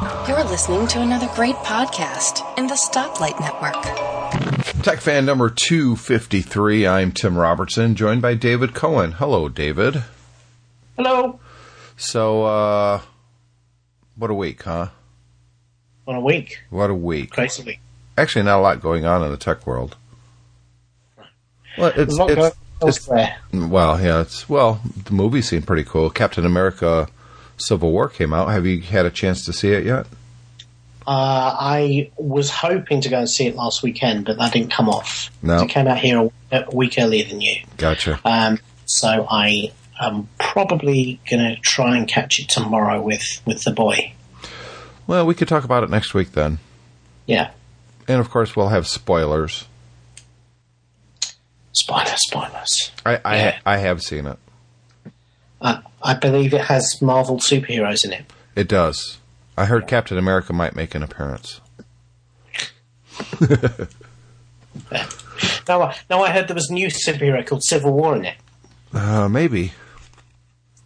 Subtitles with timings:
[0.00, 4.82] You're listening to another great podcast in the Stoplight Network.
[4.82, 6.86] Tech fan number 253.
[6.86, 9.12] I'm Tim Robertson, joined by David Cohen.
[9.12, 10.02] Hello, David.
[10.96, 11.38] Hello.
[11.98, 13.02] So, uh,
[14.16, 14.88] what a week, huh?
[16.04, 16.60] What a week.
[16.70, 17.32] What a week.
[17.32, 17.80] Crazy week.
[18.16, 19.98] Actually, not a lot going on in the tech world.
[21.76, 23.08] Well, it's, There's it's, it's
[23.52, 26.08] well, yeah, it's well, the movie seemed pretty cool.
[26.08, 27.06] Captain America:
[27.60, 28.48] Civil War came out.
[28.48, 30.06] Have you had a chance to see it yet?
[31.06, 34.88] Uh, I was hoping to go and see it last weekend, but that didn't come
[34.88, 35.30] off.
[35.42, 35.62] No.
[35.62, 37.62] It came out here a, week earlier than you.
[37.78, 38.20] Gotcha.
[38.24, 43.72] Um, so I am probably going to try and catch it tomorrow with, with the
[43.72, 44.12] boy.
[45.06, 46.58] Well, we could talk about it next week then,
[47.26, 47.50] Yeah.
[48.06, 49.64] and of course, we'll have spoilers.
[51.72, 52.90] Spoilers, spoilers.
[53.06, 53.58] I I, Yeah.
[53.66, 54.38] I have seen it.
[55.60, 58.24] Uh, I believe it has Marvel superheroes in it.
[58.56, 59.18] It does.
[59.56, 61.60] I heard Captain America might make an appearance.
[65.68, 68.36] Now, I- now I heard there was a new superhero called Civil War in it.
[68.92, 69.72] Uh, maybe.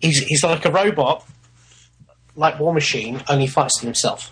[0.01, 1.27] He's, he's like a robot,
[2.37, 4.31] like War Machine, only fights himself.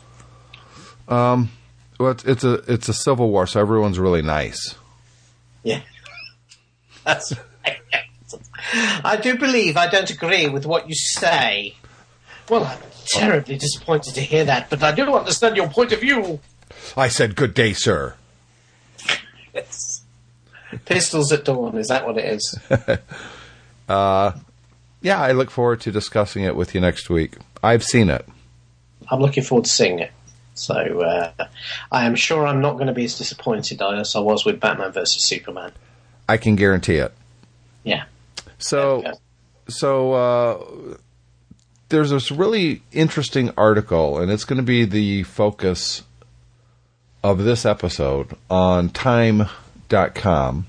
[1.08, 1.50] Um,
[1.98, 4.74] Well, it's, it's a it's a civil war, so everyone's really nice.
[5.62, 5.80] Yeah.
[7.04, 7.32] That's.
[8.72, 11.77] I do believe I don't agree with what you say.
[12.48, 16.41] Well, I'm terribly disappointed to hear that, but I do understand your point of view.
[16.96, 18.14] I said, "Good day, sir."
[19.55, 20.02] Yes.
[20.86, 22.58] Pistols at dawn, is that what it is?
[25.02, 27.36] Yeah, I look forward to discussing it with you next week.
[27.62, 28.24] I've seen it.
[29.10, 30.12] I'm looking forward to seeing it.
[30.55, 31.33] So uh,
[31.90, 34.92] I am sure I'm not going to be as disappointed as I was with Batman
[34.92, 35.72] versus Superman.
[36.28, 37.12] I can guarantee it.
[37.83, 38.05] Yeah.
[38.62, 39.12] So, Yeah.
[39.68, 40.96] so uh,
[41.88, 46.02] there's this really interesting article, and it's going to be the focus
[47.22, 50.66] of this episode on Time.com.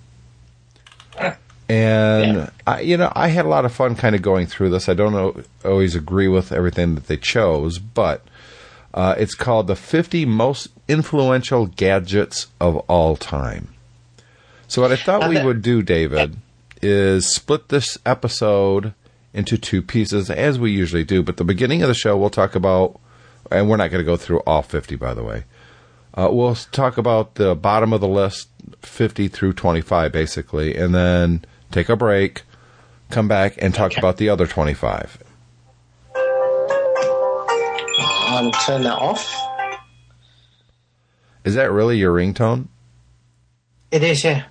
[1.70, 2.50] And Yeah.
[2.68, 4.90] I, you know, I had a lot of fun kind of going through this.
[4.90, 8.22] I don't know, always agree with everything that they chose, but
[8.94, 13.70] uh, it's called the 50 most influential gadgets of all time.
[14.68, 16.36] So what I thought we would do, David,
[16.84, 18.94] is split this episode
[19.34, 21.24] into two pieces, as we usually do.
[21.24, 23.00] But the beginning of the show, we'll talk about,
[23.52, 25.46] and we're not going to go through all 50, by the way.
[26.14, 28.50] Uh, we'll talk about the bottom of the list,
[28.82, 32.44] 50 through 25, basically, and then take a break,
[33.10, 34.00] come back, and talk Okay.
[34.02, 35.18] about the other 25.
[38.36, 39.36] I'll turn that off.
[41.44, 42.68] Is that really your ringtone?
[43.92, 44.46] It is, yeah.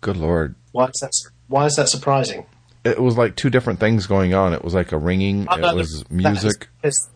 [0.00, 0.54] Good lord.
[0.72, 1.12] Why is that?
[1.48, 2.46] Why is that surprising?
[2.84, 4.52] It was like two different things going on.
[4.52, 6.68] It was like a ringing, Oh, no, it was is- music.
[6.82, 7.08] is-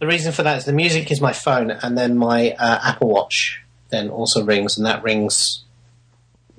[0.00, 3.08] the reason for that is the music is my phone, and then my uh, Apple
[3.08, 3.60] Watch
[3.90, 5.64] then also rings, and that rings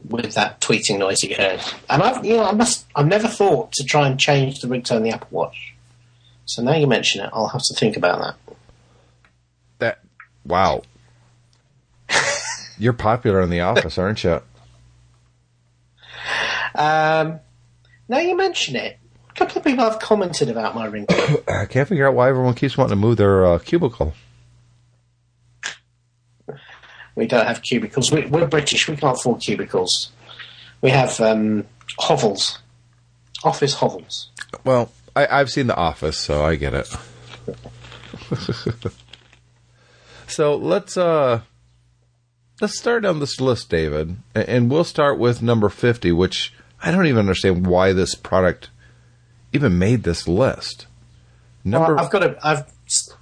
[0.09, 1.61] with that tweeting noise you heard.
[1.89, 4.97] And I've, you know, I must, I've never thought to try and change the ringtone
[4.97, 5.73] of the Apple Watch.
[6.45, 8.55] So now you mention it, I'll have to think about that.
[9.79, 9.99] That
[10.45, 10.81] wow.
[12.77, 14.41] You're popular in the office, aren't you?
[16.75, 17.39] Um,
[18.07, 18.97] now you mention it,
[19.29, 21.43] a couple of people have commented about my ringtone.
[21.61, 24.13] I can't figure out why everyone keeps wanting to move their uh, cubicle.
[27.15, 28.11] we don't have cubicles.
[28.11, 28.87] We, we're British.
[28.87, 30.11] We can't afford cubicles.
[30.81, 31.65] We have um,
[31.97, 32.59] hovels,
[33.43, 34.29] office hovels.
[34.63, 36.87] Well, I, I've seen The Office, so I get it.
[40.27, 41.41] so let's uh
[42.61, 47.05] let's start on this list, David, and we'll start with number fifty, which I don't
[47.07, 48.69] even understand why this product
[49.53, 50.87] even made this list.
[51.63, 52.37] Number Well, I've got to.
[52.45, 52.71] I've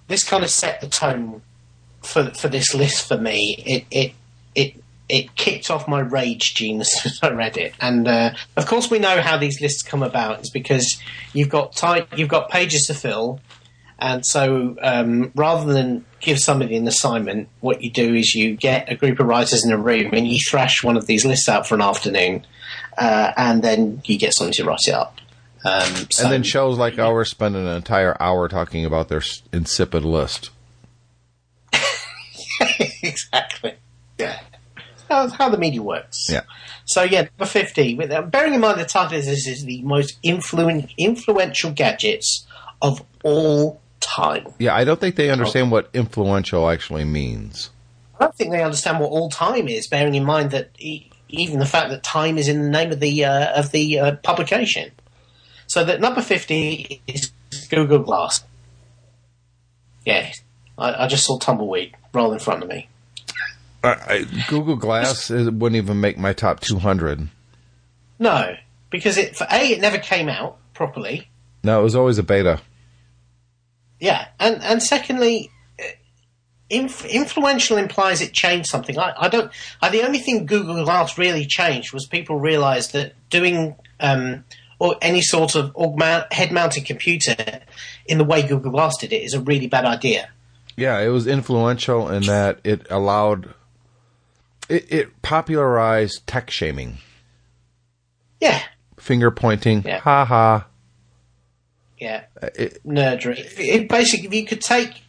[0.08, 1.42] this kind of set the tone
[2.02, 3.64] for for this list for me.
[3.66, 4.14] It it
[4.56, 8.34] it it kicked off my rage gene as soon as I read it, and uh,
[8.56, 10.40] of course we know how these lists come about.
[10.40, 11.02] It's because
[11.34, 13.40] you've got time, you've got pages to fill,
[14.00, 18.92] and so um, rather than give somebody an assignment, what you do is you get
[18.92, 21.68] a group of writers in a room and you thrash one of these lists out
[21.68, 22.46] for an afternoon,
[22.98, 25.20] uh, and then you get something to write it up.
[25.66, 30.06] Um, so and then shows like ours spend an entire hour talking about their insipid
[30.06, 30.52] list.
[33.02, 33.76] exactly.
[34.18, 34.40] Yeah.
[35.10, 36.28] That's how the media works.
[36.30, 36.42] Yeah.
[36.86, 37.96] So yeah, number fifty.
[37.96, 42.46] With uh, bearing in mind the title is this is the most influen- influential gadgets
[42.82, 44.48] of all time.
[44.60, 47.70] Yeah, I don't think they understand what influential actually means.
[48.20, 49.88] I don't think they understand what all time is.
[49.88, 53.00] Bearing in mind that e- even the fact that time is in the name of
[53.00, 54.92] the uh, of the uh, publication.
[55.68, 57.32] So that number fifty is
[57.70, 58.44] Google Glass.
[60.06, 60.32] Yeah,
[60.78, 62.88] I, I just saw tumbleweed roll in front of me.
[63.84, 67.28] I, I, Google Glass is, wouldn't even make my top 200.
[68.20, 68.56] No,
[68.90, 71.28] because it for a it never came out properly.
[71.64, 72.60] No, it was always a beta.
[74.00, 75.50] Yeah, and and secondly,
[75.80, 75.84] uh,
[76.70, 78.98] inf- influential implies it changed something.
[78.98, 79.52] I, I don't.
[79.82, 84.44] I, the only thing Google Glass really changed was people realised that doing um,
[84.80, 87.36] or any sort of augment, head-mounted computer
[88.06, 90.30] in the way Google Glass did it is a really bad idea.
[90.76, 93.56] Yeah, it was influential in that it allowed
[94.70, 97.00] it, it popularized tech shaming,
[98.40, 98.62] Yeah,
[99.00, 100.00] finger pointing, Yeah.
[100.02, 100.68] ha ha.
[101.98, 103.40] Yeah, uh, It, nerdery.
[103.40, 105.02] If- if- basically, if you could take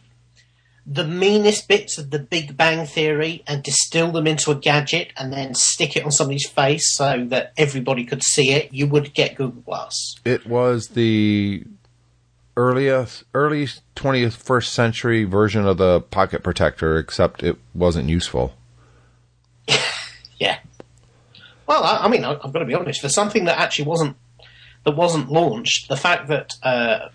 [0.85, 5.31] the meanest bits of the Big Bang Theory and distill them into a gadget and
[5.31, 9.35] then stick it on somebody's face so that everybody could see it, you would get
[9.35, 10.15] Google Glass.
[10.25, 11.63] it was the
[12.57, 18.53] earliest, early 20th, first century version of the pocket protector, except it wasn't useful.
[20.39, 20.59] Yeah.
[21.67, 23.01] Well, I, I mean, I, I've got to be honest.
[23.01, 24.15] For something that actually wasn't
[24.85, 27.09] that wasn't launched, the fact that uh,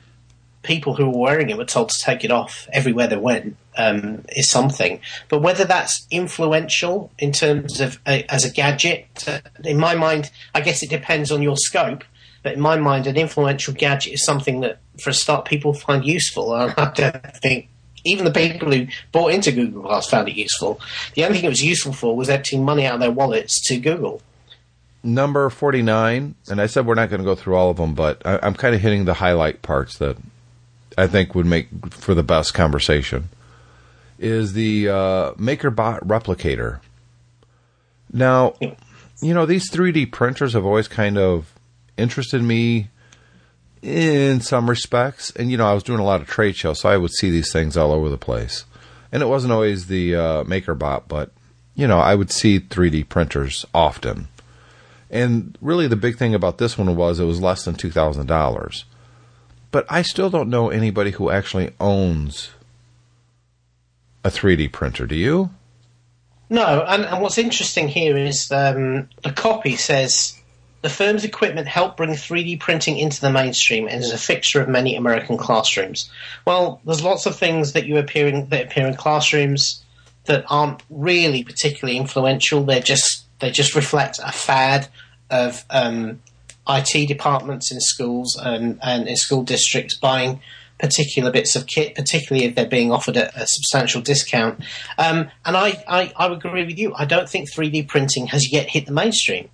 [0.63, 4.25] people who were wearing it were told to take it off everywhere they went um,
[4.31, 5.01] is something.
[5.29, 10.31] But whether that's influential in terms of a, as a gadget, uh, in my mind,
[10.55, 12.05] I guess it depends on your scope.
[12.43, 16.05] But in my mind, an influential gadget is something that, for a start, people find
[16.05, 16.53] useful.
[16.53, 17.69] I don't think
[18.05, 20.79] even the people who bought into Google Glass found it useful.
[21.15, 23.79] The only thing it was useful for was emptying money out of their wallets to
[23.79, 24.21] Google.
[25.07, 28.27] Number 49, and I said we're not going to go through all of them, but
[28.27, 30.17] I, I'm kind of hitting the highlight parts that
[30.97, 33.29] I think would make for the best conversation,
[34.19, 36.81] is the uh, MakerBot Replicator.
[38.13, 38.55] Now,
[39.21, 41.53] you know, these 3D printers have always kind of
[41.99, 42.89] interested me
[43.83, 45.31] in some respects.
[45.33, 47.31] And, you know, I was doing a lot of trade shows, so I would see
[47.31, 48.65] these things all over the place.
[49.13, 51.31] And it wasn't always the uh, MakerBot, but,
[51.75, 54.29] you know, I would see 3D printers often.
[55.15, 58.85] And really, the big thing about this one was it was less than $2,000.
[59.71, 62.51] But I still don't know anybody who actually owns
[64.25, 65.07] a 3D printer.
[65.07, 65.51] Do you?
[66.51, 70.37] No, and, and what's interesting here is um, the copy says
[70.83, 74.69] the firm's equipment helped bring 3D printing into the mainstream and is a fixture of
[74.69, 76.11] many American classrooms.
[76.45, 79.83] Well, there's lots of things that you appear in, that appear in classrooms
[80.25, 82.65] that aren't really particularly influential.
[82.65, 84.89] They're just they just reflect a fad
[85.31, 86.21] of um,
[86.69, 90.41] IT departments in schools and, and in school districts buying
[90.79, 94.61] particular bits of kit, particularly if they're being offered at a substantial discount.
[94.99, 96.95] Um, and I, I, I agree with you.
[96.95, 99.49] I don't think 3D printing has yet hit the mainstream.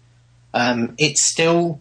[0.55, 1.81] Um, it's still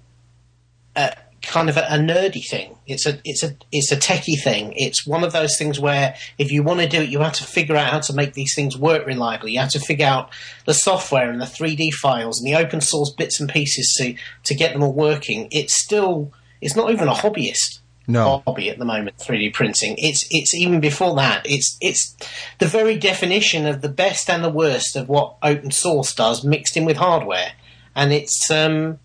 [0.95, 2.75] uh, kind of a, a nerdy thing.
[2.85, 4.73] It's a it's a it's a techie thing.
[4.75, 7.43] It's one of those things where if you want to do it, you have to
[7.43, 9.53] figure out how to make these things work reliably.
[9.53, 10.29] You have to figure out
[10.65, 14.55] the software and the 3D files and the open source bits and pieces to to
[14.55, 15.47] get them all working.
[15.51, 18.43] It's still it's not even a hobbyist No.
[18.45, 19.17] hobby at the moment.
[19.17, 19.95] 3D printing.
[19.97, 21.45] It's it's even before that.
[21.45, 22.15] It's it's
[22.57, 26.75] the very definition of the best and the worst of what open source does, mixed
[26.75, 27.53] in with hardware.
[27.95, 28.99] And it's um,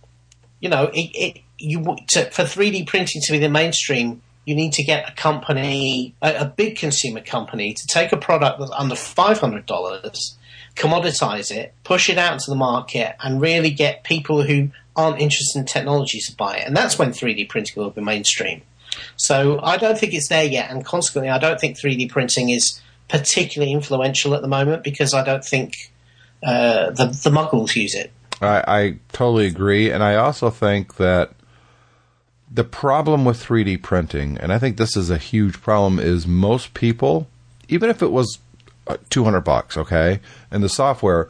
[0.60, 4.72] you know, it, it you to, for 3D printing to be the mainstream, you need
[4.74, 8.94] to get a company, a, a big consumer company, to take a product that's under
[8.94, 10.36] five hundred dollars,
[10.76, 15.58] commoditize it, push it out to the market, and really get people who aren't interested
[15.58, 16.66] in technology to buy it.
[16.66, 18.62] And that's when 3D printing will be mainstream.
[19.16, 22.80] So I don't think it's there yet, and consequently, I don't think 3D printing is
[23.08, 25.90] particularly influential at the moment because I don't think
[26.42, 28.12] uh, the the muggles use it.
[28.40, 29.90] I, I totally agree.
[29.90, 31.32] And I also think that
[32.54, 36.72] the problem with 3D printing, and I think this is a huge problem, is most
[36.72, 37.26] people,
[37.68, 38.38] even if it was
[38.86, 40.20] uh, 200 bucks, okay,
[40.52, 41.28] and the software,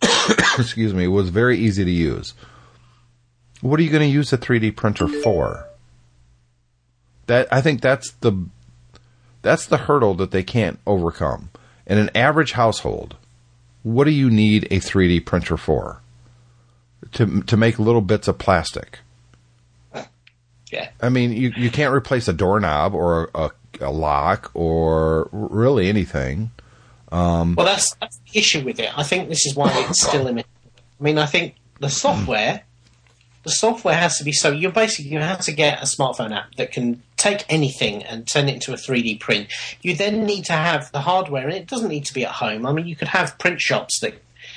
[0.58, 2.32] excuse me, was very easy to use.
[3.60, 5.68] What are you going to use a 3D printer for?
[7.26, 8.46] That I think that's the
[9.42, 11.50] that's the hurdle that they can't overcome.
[11.86, 13.16] In an average household,
[13.82, 16.00] what do you need a 3D printer for?
[17.12, 19.00] To to make little bits of plastic.
[20.72, 20.88] Yeah.
[21.00, 23.50] I mean, you you can't replace a doorknob or a,
[23.80, 26.50] a lock or really anything.
[27.56, 28.88] Well, that's, that's the issue with it.
[28.96, 30.48] I think this is why it's still limited.
[30.98, 32.62] I mean, I think the software,
[33.42, 34.50] the software has to be so.
[34.50, 38.48] You're basically you have to get a smartphone app that can take anything and turn
[38.48, 39.48] it into a 3D print.
[39.82, 42.64] You then need to have the hardware, and it doesn't need to be at home.
[42.64, 44.14] I mean, you could have print shops that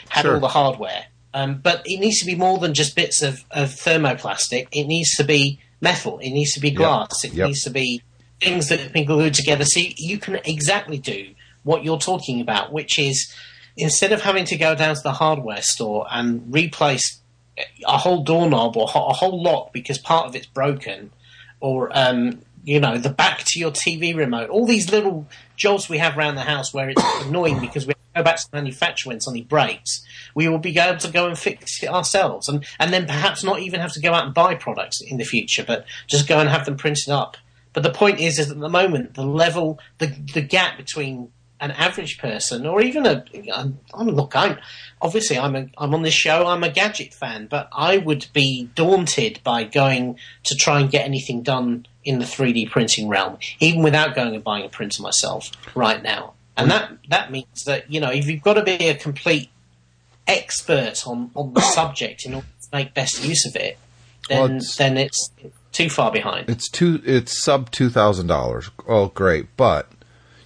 [0.09, 0.35] had Sure.
[0.35, 3.69] all the hardware, um, but it needs to be more than just bits of, of
[3.69, 4.67] thermoplastic.
[4.71, 6.19] It needs to be metal.
[6.19, 7.23] It needs to be glass.
[7.23, 7.47] It Yep.
[7.47, 8.01] needs to be
[8.41, 9.65] things that have been glued together.
[9.65, 11.29] So you- you can exactly do
[11.63, 13.31] what you're talking about, which is
[13.77, 17.19] instead of having to go down to the hardware store and replace
[17.87, 21.11] a whole doorknob or a whole lock because part of it's broken,
[21.61, 25.99] or um, you know the back to your TV remote, all these little jobs we
[25.99, 29.21] have around the house where it's annoying because we go back to the manufacturer when
[29.21, 33.05] something breaks, we will be able to go and fix it ourselves, and and then
[33.05, 36.27] perhaps not even have to go out and buy products in the future, but just
[36.27, 37.37] go and have them printed up.
[37.73, 41.71] But the point is, is at the moment the level, the the gap between an
[41.71, 44.57] average person or even a I'm, I'm look I'm
[45.01, 48.69] obviously I'm a, I'm on this show I'm a gadget fan but I would be
[48.75, 53.81] daunted by going to try and get anything done in the 3D printing realm even
[53.83, 57.99] without going and buying a printer myself right now and that that means that you
[57.99, 59.49] know if you've got to be a complete
[60.27, 63.77] expert on on the subject in order to make best use of it
[64.29, 65.31] then Well, it's- then it's
[65.71, 67.01] too far behind It's two.
[67.05, 68.71] It's sub two thousand dollars.
[68.87, 69.47] Oh, great!
[69.57, 69.91] But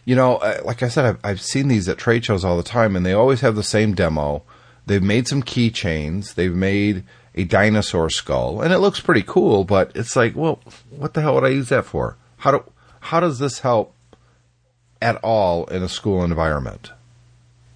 [0.06, 2.96] you know, like I said, I've, I've seen these at trade shows all the time,
[2.96, 4.42] and they always have the same demo.
[4.88, 6.34] They've made some keychains.
[6.34, 7.04] They've made
[7.36, 9.64] a dinosaur skull, and it looks pretty cool.
[9.64, 10.60] But it's like, well,
[10.90, 12.18] what the hell would I use that for?
[12.38, 12.64] How do
[13.02, 13.94] how does this help
[15.02, 16.92] at all in a school environment?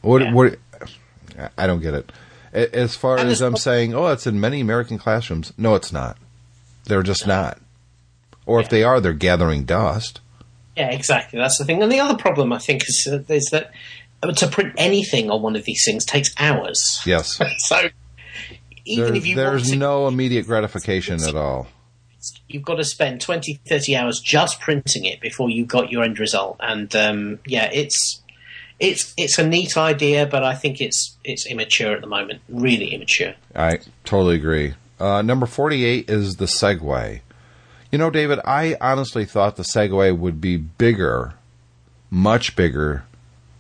[0.02, 0.34] What Yeah.
[0.34, 0.60] what?
[1.58, 2.12] I don't get it.
[2.54, 5.54] As far And as I'm saying, oh, it's in many American classrooms.
[5.58, 6.18] No, it's not.
[6.86, 7.58] They're just not.
[8.46, 10.20] Or if they are, they're gathering dust.
[10.78, 11.40] Yeah, exactly.
[11.40, 11.82] That's the thing.
[11.82, 13.72] And the other problem I think is, is that
[14.36, 17.00] to print anything on one of these things takes hours.
[17.06, 17.40] Yes.
[17.58, 17.90] so
[18.86, 21.68] even There- if you there's to, no immediate gratification at all.
[22.48, 26.20] you've got to spend 20, 30 hours just printing it before you got your end
[26.20, 26.58] result.
[26.60, 28.22] And um, yeah, it's
[28.80, 32.42] it's it's a neat idea, but I think it's it's immature at the moment.
[32.50, 33.36] Really immature.
[33.56, 34.74] I totally agree.
[35.00, 37.22] Uh, number 48 is the Segway.
[37.92, 41.34] You know, David, I honestly thought the Segway would be bigger,
[42.10, 43.04] much bigger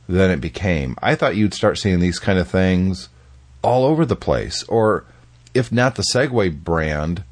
[0.07, 0.95] than it became.
[1.01, 3.09] I thought you'd start seeing these kind of things
[3.61, 4.63] all over the place.
[4.63, 5.05] Or,
[5.53, 7.23] if not the Segway brand,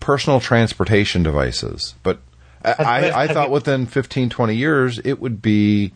[0.00, 1.94] personal transportation devices.
[2.02, 2.20] But
[2.64, 5.92] I, Have- I, I have thought you- within 15, 20 years, it would be,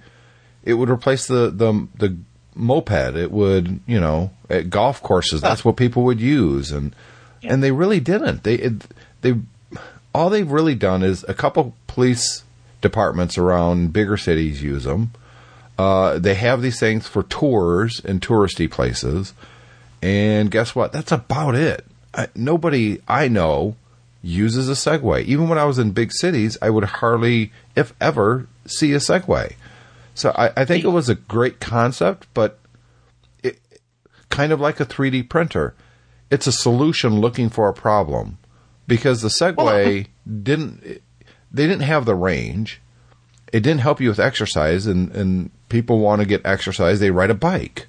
[0.64, 2.16] it would replace the, the, the
[2.54, 3.16] moped.
[3.16, 6.70] It would, you know, at golf courses, that's what people would use.
[6.70, 6.94] And,
[7.42, 8.42] and they really didn't.
[8.44, 8.72] They, it,
[9.22, 9.34] they,
[10.14, 12.44] all they've really done is a couple police
[12.80, 15.12] departments around bigger cities use them.
[15.78, 19.32] Uh, they have these things for tours in touristy places,
[20.02, 20.92] and guess what?
[20.92, 21.84] That's about it.
[22.14, 23.76] I, nobody I know
[24.22, 25.24] uses a Segway.
[25.24, 29.54] Even when I was in big cities, I would hardly, if ever, see a Segway.
[30.14, 32.58] So I, I think it was a great concept, but
[33.42, 33.58] it,
[34.28, 35.74] kind of like a 3D printer,
[36.30, 38.38] it's a solution looking for a problem
[38.86, 40.06] because the Segway
[40.42, 41.02] didn't.
[41.52, 42.80] They didn't have the range.
[43.52, 47.00] It didn't help you with exercise, and, and people want to get exercise.
[47.00, 47.88] They ride a bike.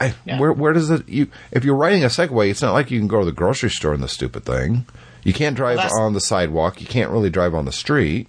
[0.00, 0.38] I, Yeah.
[0.38, 1.28] Where where does it you?
[1.52, 3.94] If you're riding a Segway, it's not like you can go to the grocery store
[3.94, 4.86] in the stupid thing.
[5.24, 6.80] You can't drive Well, on the sidewalk.
[6.80, 8.28] You can't really drive on the street.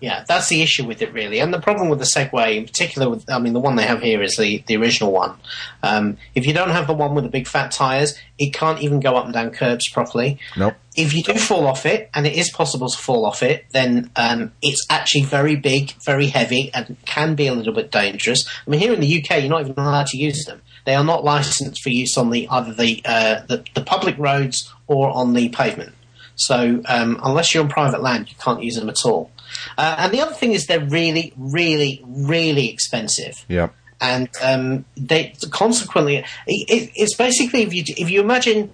[0.00, 1.40] Yeah, that's the issue with it, really.
[1.40, 4.00] And the problem with the Segway, in particular, with I mean, the one they have
[4.00, 5.36] here is the, the original one.
[5.82, 9.00] Um, if you don't have the one with the big fat tyres, it can't even
[9.00, 10.38] go up and down curbs properly.
[10.56, 10.74] Nope.
[10.96, 14.10] If you do fall off it, and it is possible to fall off it, then
[14.16, 18.48] um, it's actually very big, very heavy, and can be a little bit dangerous.
[18.66, 20.62] I mean, here in the UK, you're not even allowed to use them.
[20.86, 24.72] They are not licensed for use on the either the uh, the, the public roads
[24.86, 25.92] or on the pavement.
[26.36, 29.30] So um, unless you're on private land, you can't use them at all.
[29.78, 33.74] Uh, and the other thing is they're really, really, really expensive Yep.
[34.00, 38.72] and um, they consequently it, it, it's basically if you if you imagine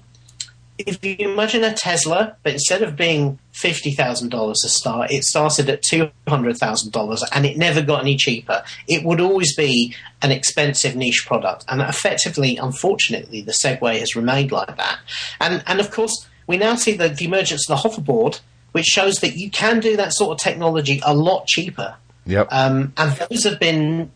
[0.78, 5.24] if you imagine a Tesla, but instead of being fifty thousand dollars to start, it
[5.24, 8.62] started at two hundred thousand dollars, and it never got any cheaper.
[8.86, 14.52] It would always be an expensive niche product, and effectively, unfortunately, the Segway has remained
[14.52, 14.98] like that.
[15.40, 18.40] And and of course, we now see the, the emergence of the hoverboard,
[18.76, 22.48] which shows that you can do that sort of technology a lot cheaper Yep.
[22.50, 24.10] um, and those have been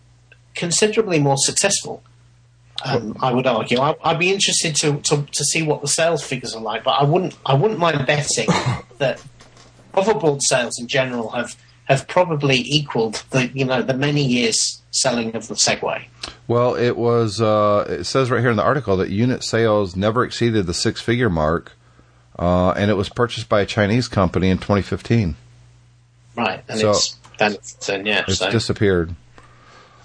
[0.55, 2.03] considerably more successful.
[2.85, 3.79] Um, I would argue.
[3.79, 6.93] I, I'd be interested to, to, to see what the sales figures are like, but
[6.93, 8.49] I wouldn't I wouldn't mind betting
[8.99, 9.23] that
[9.95, 15.35] hoverboard sales in general have have probably equaled the you know the many years selling
[15.37, 16.05] of the Segway.
[16.49, 17.41] Well, it was.
[17.41, 21.01] Uh, it says right here in the article that unit sales never exceeded the six
[21.01, 21.73] figure mark,
[22.41, 25.37] uh, and it was purchased by a Chinese company in 2015.
[26.37, 28.25] Right, and So- it's that's then yeah.
[28.27, 29.15] It's so disappeared.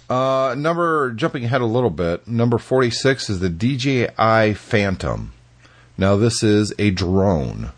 [0.10, 2.28] Uh, number jumping ahead a little bit.
[2.28, 5.34] Number 46 is the DJI Phantom.
[5.98, 7.72] Now this is a drone,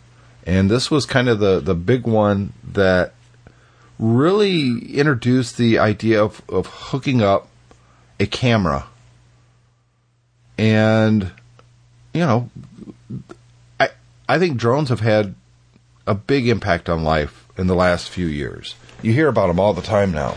[0.46, 3.14] and this was kind of the the big one that
[3.98, 7.48] really introduced the idea of, of hooking up
[8.20, 8.86] a camera.
[10.56, 11.30] And,
[12.12, 12.50] you know,
[14.28, 15.34] I, think drones have had
[16.06, 18.74] a big impact on life in the last few years.
[19.02, 20.36] You hear about them all the time now.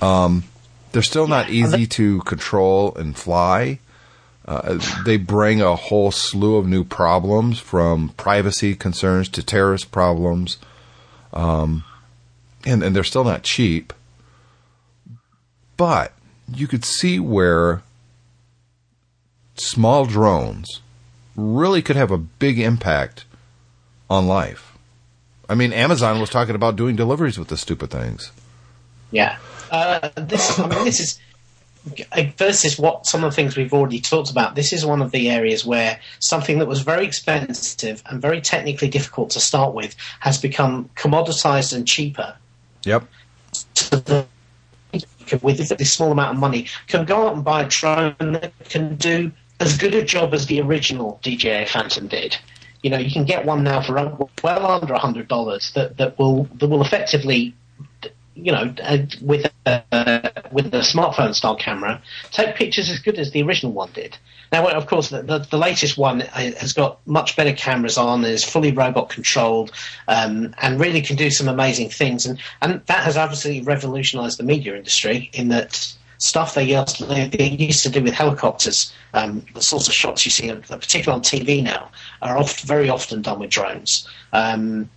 [0.00, 0.44] Um,
[0.92, 3.80] they're still not easy to control and fly.
[4.44, 10.56] Uh, they bring a whole slew of new problems from privacy concerns to terrorist problems.
[11.34, 11.84] Um,
[12.64, 13.92] and, and they're still not cheap.
[15.76, 16.12] But
[16.52, 17.82] you could see where
[19.56, 20.80] small drones
[21.38, 23.24] really could have a big impact
[24.10, 24.76] on life.
[25.48, 28.32] I mean, Amazon was talking about doing deliveries with the stupid things.
[29.12, 29.38] Yeah.
[29.70, 31.20] Uh, this, I mean, this is
[32.36, 34.54] versus what some of the things we've already talked about.
[34.54, 38.88] This is one of the areas where something that was very expensive and very technically
[38.88, 42.36] difficult to start with has become commoditized and cheaper.
[42.84, 43.04] Yep.
[43.74, 44.26] So
[45.42, 48.96] with this small amount of money, can go out and buy a drone that can
[48.96, 52.36] do as good a job as the original DJI Phantom did.
[52.82, 53.94] You know, you can get one now for
[54.42, 57.54] well under hundred dollars that, that will that will effectively
[58.40, 62.00] you know, uh, with a, with a smartphone style camera,
[62.30, 64.16] take pictures as good as the original one did.
[64.52, 68.24] Now, of course, the, the, the latest one uh, has got much better cameras on,
[68.24, 69.72] is fully robot controlled,
[70.06, 72.26] um, and really can do some amazing things.
[72.26, 76.98] And, and that has obviously revolutionized the media industry in that stuff they used,
[77.82, 81.90] to do with helicopters, um, the sorts of shots you see, particularly on TV now,
[82.20, 84.06] are oft, very often done with drones.
[84.32, 84.90] Um,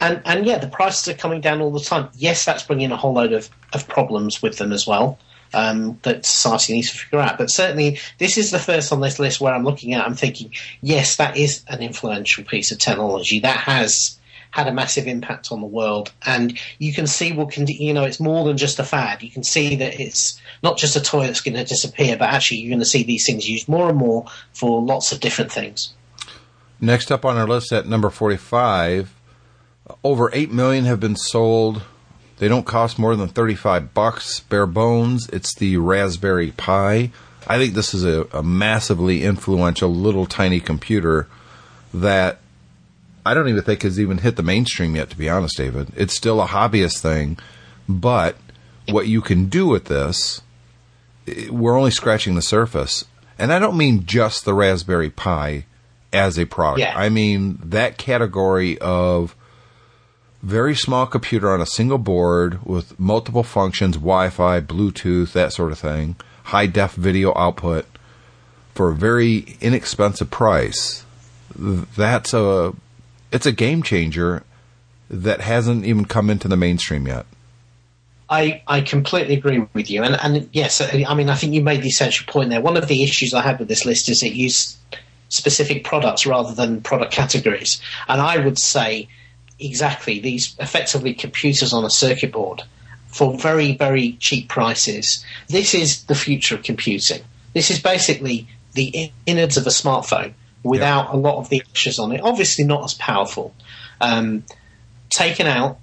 [0.00, 2.08] and and yeah, the prices are coming down all the time.
[2.14, 5.18] Yes, that's bringing a whole load of, of problems with them as well.
[5.54, 7.38] Um, that society needs to figure out.
[7.38, 10.04] But certainly, this is the first on this list where I'm looking at.
[10.04, 10.52] I'm thinking,
[10.82, 14.18] yes, that is an influential piece of technology that has
[14.54, 18.04] had a massive impact on the world, and you can see what can you know
[18.04, 19.22] it's more than just a fad.
[19.22, 22.58] You can see that it's not just a toy that's going to disappear, but actually
[22.58, 25.92] you're going to see these things used more and more for lots of different things.
[26.80, 29.14] Next up on our list at number 45
[30.02, 31.82] over 8 million have been sold.
[32.38, 35.28] They don't cost more than 35 bucks, bare bones.
[35.30, 37.10] It's the Raspberry Pi.
[37.46, 41.28] I think this is a, a massively influential little tiny computer
[41.92, 42.38] that
[43.26, 45.88] I don't even think has even hit the mainstream yet, to be honest, David.
[45.96, 47.38] It's still a hobbyist thing,
[47.88, 48.36] but
[48.88, 50.42] what you can do with this,
[51.26, 53.04] eh, we're only scratching the surface.
[53.38, 55.64] And I don't mean just the Raspberry Pi
[56.12, 56.80] as a product.
[56.80, 56.96] Yeah.
[56.96, 59.34] I mean that category of
[60.42, 65.78] very small computer on a single board with multiple functions, Wi-Fi, Bluetooth, that sort of
[65.78, 67.86] thing, high def video output
[68.74, 71.04] for a very inexpensive price.
[71.56, 72.74] That's a
[73.34, 74.44] it's a game changer
[75.10, 77.26] that hasn't even come into the mainstream yet.
[78.30, 80.04] I, I completely agree with you.
[80.04, 82.60] And, and yes, I mean, I think you made the essential point there.
[82.60, 84.78] One of the issues I had with this list is it used
[85.28, 87.82] specific products rather than product categories.
[88.08, 89.08] And I would say
[89.58, 92.62] exactly these effectively computers on a circuit board
[93.08, 95.24] for very, very cheap prices.
[95.48, 97.22] This is the future of computing.
[97.52, 101.14] This is basically the innards of a smartphone without yeah.
[101.14, 102.20] a lot of the extras on it.
[102.22, 103.54] Obviously, not as powerful.
[104.00, 104.44] Um,
[105.10, 105.78] taken out,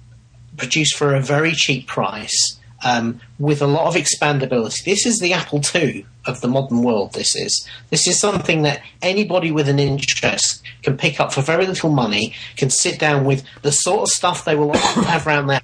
[0.56, 4.84] produced for a very cheap price, um, with a lot of expandability.
[4.84, 7.14] This is the Apple II of the modern world.
[7.14, 11.66] This is this is something that anybody with an interest can pick up for very
[11.66, 12.34] little money.
[12.56, 15.60] Can sit down with the sort of stuff they will have around their.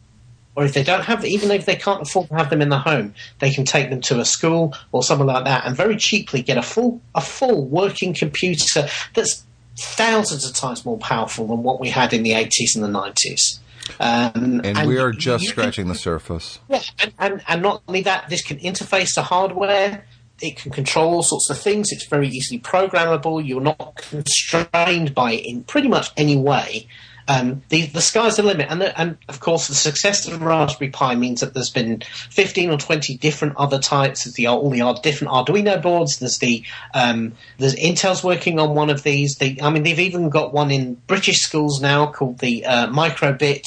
[0.59, 2.81] Or if they don't have, even if they can't afford to have them in the
[2.81, 6.43] home, they can take them to a school or something like that, and very cheaply
[6.43, 9.45] get a full a full working computer that's
[9.77, 13.61] thousands of times more powerful than what we had in the 80s and the 90s.
[14.01, 16.59] Um, and, and, we are just scratching the surface.
[16.69, 20.05] Yeah, and, and, and not only that, this can interface to hardware.
[20.43, 21.93] It can control all sorts of things.
[21.93, 23.47] It's very easily programmable.
[23.47, 26.89] You're not constrained by it in pretty much any way.
[27.29, 28.69] Um, the, the sky's the limit.
[28.71, 32.01] And, the, and of course, the success of the Raspberry Pi means that there's been
[32.31, 36.19] 15 or 20 different other types of the, all the different Arduino boards.
[36.19, 36.65] There's the,
[36.95, 39.37] um, there's Intel's working on one of these.
[39.37, 43.67] They, I mean, they've even got one in British schools now called the uh, Microbit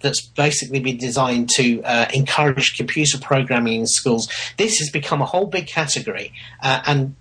[0.00, 4.28] that's basically been designed to uh, encourage computer programming in schools.
[4.56, 7.14] This has become a whole big category, uh, and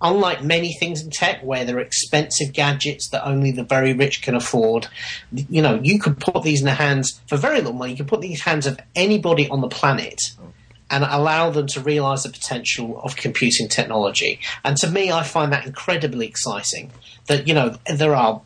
[0.00, 4.22] unlike many things in tech where there are expensive gadgets that only the very rich
[4.22, 4.88] can afford,
[5.32, 7.92] you know, you could put these in the hands for very little money.
[7.92, 10.20] You can put these hands of anybody on the planet
[10.90, 14.40] and allow them to realize the potential of computing technology.
[14.64, 16.92] And to me, I find that incredibly exciting.
[17.26, 18.42] That you know there are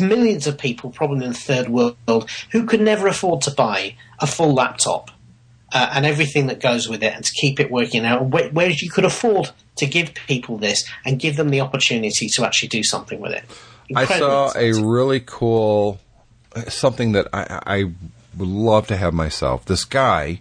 [0.00, 4.26] millions of people, probably in the third world, who could never afford to buy a
[4.26, 5.10] full laptop
[5.72, 8.22] uh, and everything that goes with it, and to keep it working out.
[8.26, 12.44] Wh- Whereas you could afford to give people this and give them the opportunity to
[12.44, 13.44] actually do something with it.
[13.94, 16.00] I saw a really cool
[16.68, 17.82] something that I, I
[18.36, 19.64] would love to have myself.
[19.64, 20.40] This guy,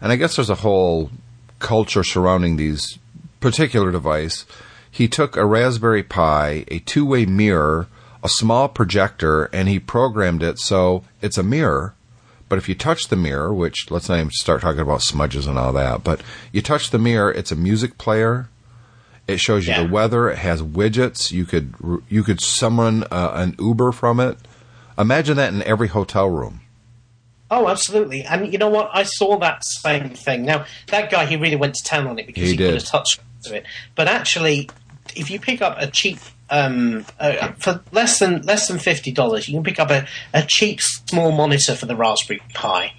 [0.00, 1.10] and I guess there's a whole
[1.58, 2.98] culture surrounding these
[3.40, 4.44] particular device.
[4.90, 7.88] He took a Raspberry Pi, a two-way mirror,
[8.22, 11.94] a small projector, and he programmed it so it's a mirror.
[12.48, 15.58] But if you touch the mirror, which let's not even start talking about smudges and
[15.58, 16.20] all that, but
[16.52, 18.48] you touch the mirror, it's a music player.
[19.26, 19.84] It shows you Yeah.
[19.84, 20.28] the weather.
[20.28, 21.32] It has widgets.
[21.32, 21.74] You could
[22.10, 24.36] you could summon uh, an Uber from it.
[24.98, 26.60] Imagine that in every hotel room.
[27.50, 28.22] Oh, absolutely.
[28.24, 28.90] And you know what?
[28.92, 30.44] I saw that same thing.
[30.44, 32.72] Now, that guy, he really went to town on it because He he, did.
[32.74, 33.64] put a touch to it.
[33.94, 34.70] But actually,
[35.14, 36.18] if you pick up a cheap,
[36.50, 40.44] um, uh, for less than less than fifty dollars, you can pick up a, a
[40.46, 42.92] cheap small monitor for the Raspberry Pi,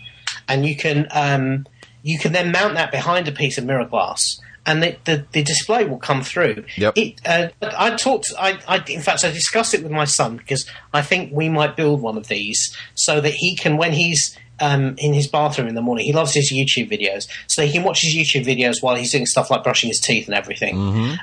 [0.47, 1.65] and you can um,
[2.01, 4.39] you can then mount that behind a piece of mirror glass.
[4.67, 6.65] And the, the, the display will come through.
[6.75, 6.97] Yep.
[6.97, 8.33] It, uh, I talked.
[8.35, 11.75] I, I, in fact, I discussed it with my son because I think we might
[11.75, 15.75] build one of these so that he can, when he's um, in his bathroom in
[15.75, 18.95] the morning, he loves his YouTube videos, so he can watch his YouTube videos while
[18.95, 20.75] he's doing stuff like brushing his teeth and everything.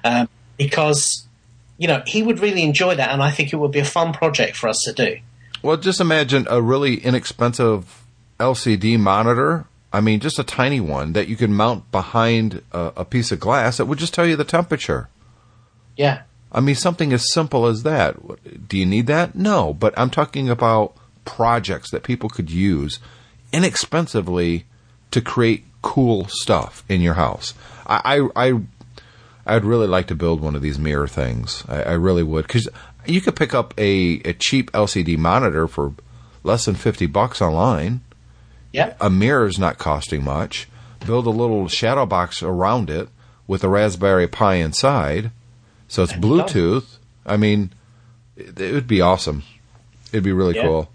[0.04, 1.26] Um, because
[1.82, 4.12] you know he would really enjoy that, and I think it would be a fun
[4.12, 5.18] project for us to do.
[5.62, 8.04] Well, just imagine a really inexpensive
[8.38, 9.64] LCD monitor.
[9.92, 13.40] I mean, just a tiny one that you could mount behind a, a piece of
[13.40, 15.08] glass that would just tell you the temperature.
[15.96, 18.68] Yeah, I mean, something as simple as that.
[18.68, 19.34] Do you need that?
[19.34, 23.00] No, but I'm talking about projects that people could use
[23.52, 24.66] inexpensively
[25.10, 27.54] to create cool stuff in your house.
[27.88, 28.60] I, I, I
[29.46, 31.64] I'd really like to build one of these mirror things.
[31.68, 32.68] I, I really would because
[33.06, 35.94] you could pick up a, a cheap LCD monitor for
[36.44, 38.00] less than fifty bucks online.
[38.72, 40.68] yeah, A mirror is not costing much.
[41.04, 43.08] Build a little shadow box around it
[43.48, 45.32] with a Raspberry Pi inside,
[45.88, 46.12] so it's.
[46.12, 46.98] Bluetooth.
[47.26, 47.72] I mean,
[48.36, 49.42] it, it would be awesome.
[50.12, 50.62] It'd be really Yeah.
[50.62, 50.88] cool.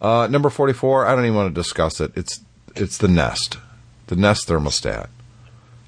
[0.00, 1.06] Uh, number forty-four.
[1.06, 2.12] I don't even want to discuss it.
[2.14, 2.40] It's
[2.76, 3.58] it's the Nest,
[4.06, 5.08] the Nest thermostat.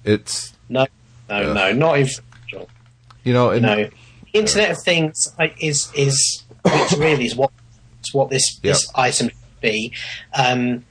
[0.05, 0.87] It's no,
[1.29, 2.15] no, no, not even.
[3.25, 3.89] you know, and No,
[4.33, 7.51] Internet of Things is is which really is what
[8.05, 9.93] is what this this item should be.
[10.35, 10.85] Um,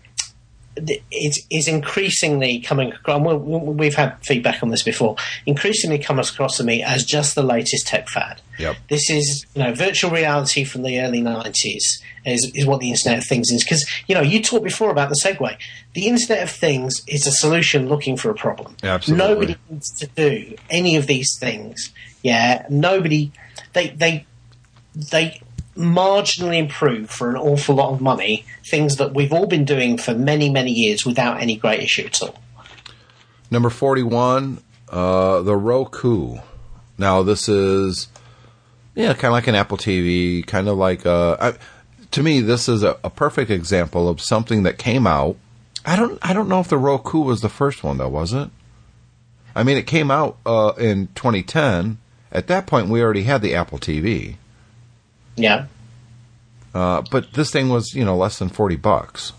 [1.12, 3.18] it is increasingly coming across.
[3.18, 5.16] and we- we- We've had feedback on this before.
[5.46, 8.42] Increasingly comes across to me as just the latest tech fad.
[8.60, 8.76] Yep.
[8.90, 13.20] This is you know virtual reality from the early nineties is is what the Internet
[13.20, 15.58] of Things is because you know you talked before about the Segway.
[15.94, 18.76] The Internet of Things is a solution looking for a problem.
[18.84, 19.28] Absolutely.
[19.28, 21.92] Nobody needs to do any of these things.
[22.24, 23.32] Yeah, nobody.
[23.74, 24.26] They they
[24.96, 25.42] they
[25.78, 30.14] marginally improve for an awful lot of money things that we've all been doing for
[30.14, 32.36] many many years without any great issue at all.
[33.50, 36.40] Number 41, uh, the Roku.
[36.98, 38.08] Now, this is,
[38.94, 41.54] yeah, kind of like an Apple TV, kind of like, uh, I,
[42.12, 45.38] to me, this is a, a perfect example of something that came out.
[45.86, 48.50] I don't, I don't know if the Roku was the first one, though, was it?
[49.56, 52.00] I mean, it came out uh, in 2010.
[52.32, 54.36] At that point, we already had the Apple TV.
[55.38, 55.68] Yeah.
[56.74, 59.34] Uh, but this thing was, you know, less than 40 bucks.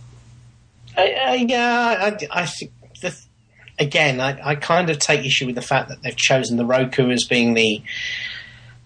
[0.96, 3.14] I, I, yeah, I, I think the,
[3.78, 7.10] again, I, I kind of take issue with the fact that they've chosen the Roku
[7.10, 7.82] as being the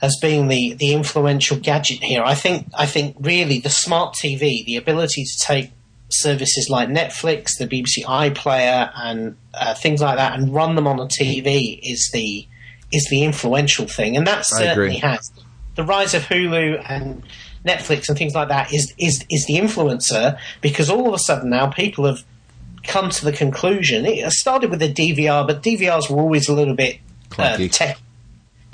[0.03, 2.25] as being the, the influential gadget here.
[2.25, 5.71] I think I think really the smart TV, the ability to take
[6.11, 10.99] services like Netflix, the BBC iPlayer, and uh, things like that, and run them on
[10.99, 12.47] a TV is the
[12.91, 15.31] is the influential thing, and that certainly has
[15.75, 17.23] the rise of Hulu and
[17.65, 21.51] Netflix and things like that is is is the influencer because all of a sudden
[21.51, 22.25] now people have
[22.83, 24.05] come to the conclusion.
[24.05, 26.99] It started with the DVR, but DVRs were always a little bit
[27.39, 27.99] uh, tech.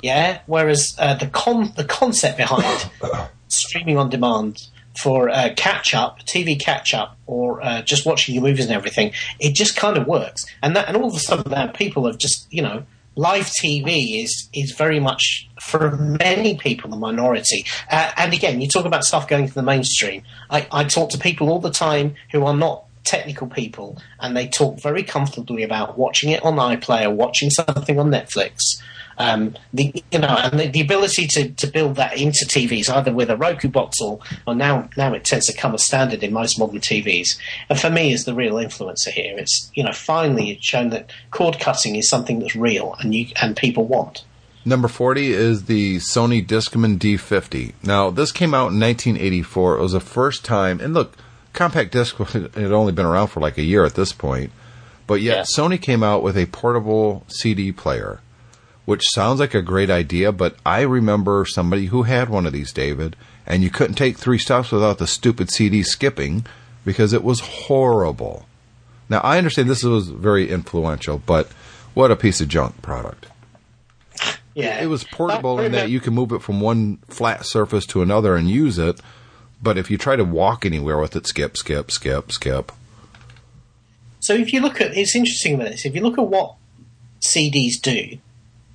[0.01, 2.89] Yeah, whereas uh, the con the concept behind
[3.47, 4.67] streaming on demand
[5.01, 9.13] for uh, catch up, TV catch up, or uh, just watching your movies and everything,
[9.39, 10.45] it just kind of works.
[10.61, 12.83] And that, and all of a sudden now people have just you know
[13.15, 17.65] live TV is is very much for many people the minority.
[17.91, 20.23] Uh, and again, you talk about stuff going to the mainstream.
[20.49, 24.47] I, I talk to people all the time who are not technical people, and they
[24.47, 28.81] talk very comfortably about watching it on iPlayer, watching something on Netflix.
[29.19, 33.13] Um, the you know, and the, the ability to, to build that into TVs, either
[33.13, 36.31] with a Roku box or, or now now it tends to come as standard in
[36.31, 37.37] most modern TVs.
[37.69, 39.37] And for me, is the real influencer here.
[39.37, 43.27] It's you know, finally it's shown that cord cutting is something that's real and you
[43.41, 44.23] and people want.
[44.65, 47.73] Number 40 is the Sony Discman D50.
[47.81, 49.77] Now, this came out in 1984.
[49.77, 51.15] It was the first time, and look,
[51.53, 54.51] compact disc had only been around for like a year at this point,
[55.07, 55.43] but yet Yeah.
[55.43, 58.19] Sony came out with a portable CD player,
[58.89, 62.73] which sounds like a great idea, but I remember somebody who had one of these,
[62.73, 66.43] David, and you couldn't take three stops without the stupid CD skipping
[66.83, 68.47] because it was horrible.
[69.07, 71.51] Now, I understand this was very influential, but
[71.93, 73.27] what a piece of junk product.
[74.55, 78.01] Yeah, It was portable in that you can move it from one flat surface to
[78.01, 78.99] another and use it,
[79.61, 82.71] but if you try to walk anywhere with it, skip, skip, skip, skip.
[84.19, 85.85] So if you look at, it's interesting about this.
[85.85, 86.55] If you look at what
[87.21, 88.17] CDs do,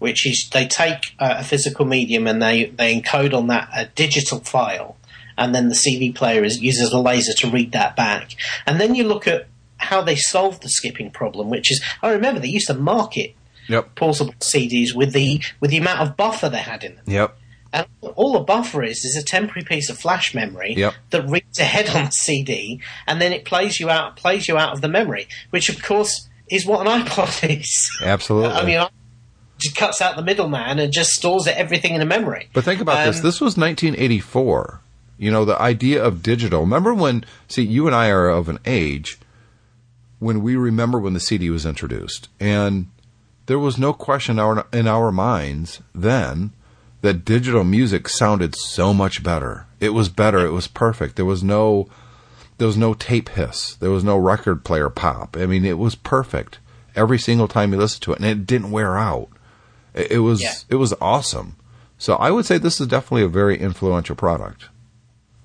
[0.05, 3.87] which is they take uh, a physical medium and they they encode on that a
[3.97, 4.97] digital file,
[5.37, 8.37] and then the CD player is, uses a laser to read that back.
[8.67, 12.41] And then you look at how they solved the skipping problem, which is I remember
[12.41, 13.35] they used to market
[13.67, 13.95] Yep.
[13.95, 17.05] portable CDs with the with the amount of buffer they had in them.
[17.07, 17.39] Yep.
[17.73, 20.95] And all a buffer is is a temporary piece of flash memory Yep.
[21.11, 24.75] that reads ahead on the CD, and then it plays you out plays you out
[24.75, 27.91] of the memory, which of course is what an iPod is.
[28.03, 28.51] Absolutely.
[28.53, 28.87] I mean,
[29.75, 32.49] cuts out the middleman and just stores it, everything in a memory.
[32.53, 33.19] But think about this.
[33.19, 34.81] Um, This was 1984.
[35.17, 36.61] You know, the idea of digital.
[36.61, 39.19] Remember when, see, you and I are of an age
[40.19, 42.29] when we remember when the CD was introduced.
[42.41, 42.89] And
[43.47, 46.53] there was no question in our, in our minds then
[47.03, 49.67] that digital music sounded so much better.
[49.79, 50.45] It was better.
[50.45, 51.17] It was perfect.
[51.17, 51.87] There was no,
[52.59, 53.75] there was no tape hiss.
[53.75, 55.37] There was no record player pop.
[55.37, 56.59] I mean, it was perfect
[56.97, 59.29] every single time you listened to it, and it didn't wear out.
[59.95, 60.53] It, was, Yeah.
[60.69, 61.57] it was awesome.
[61.99, 64.67] So I would say this is definitely a very influential product.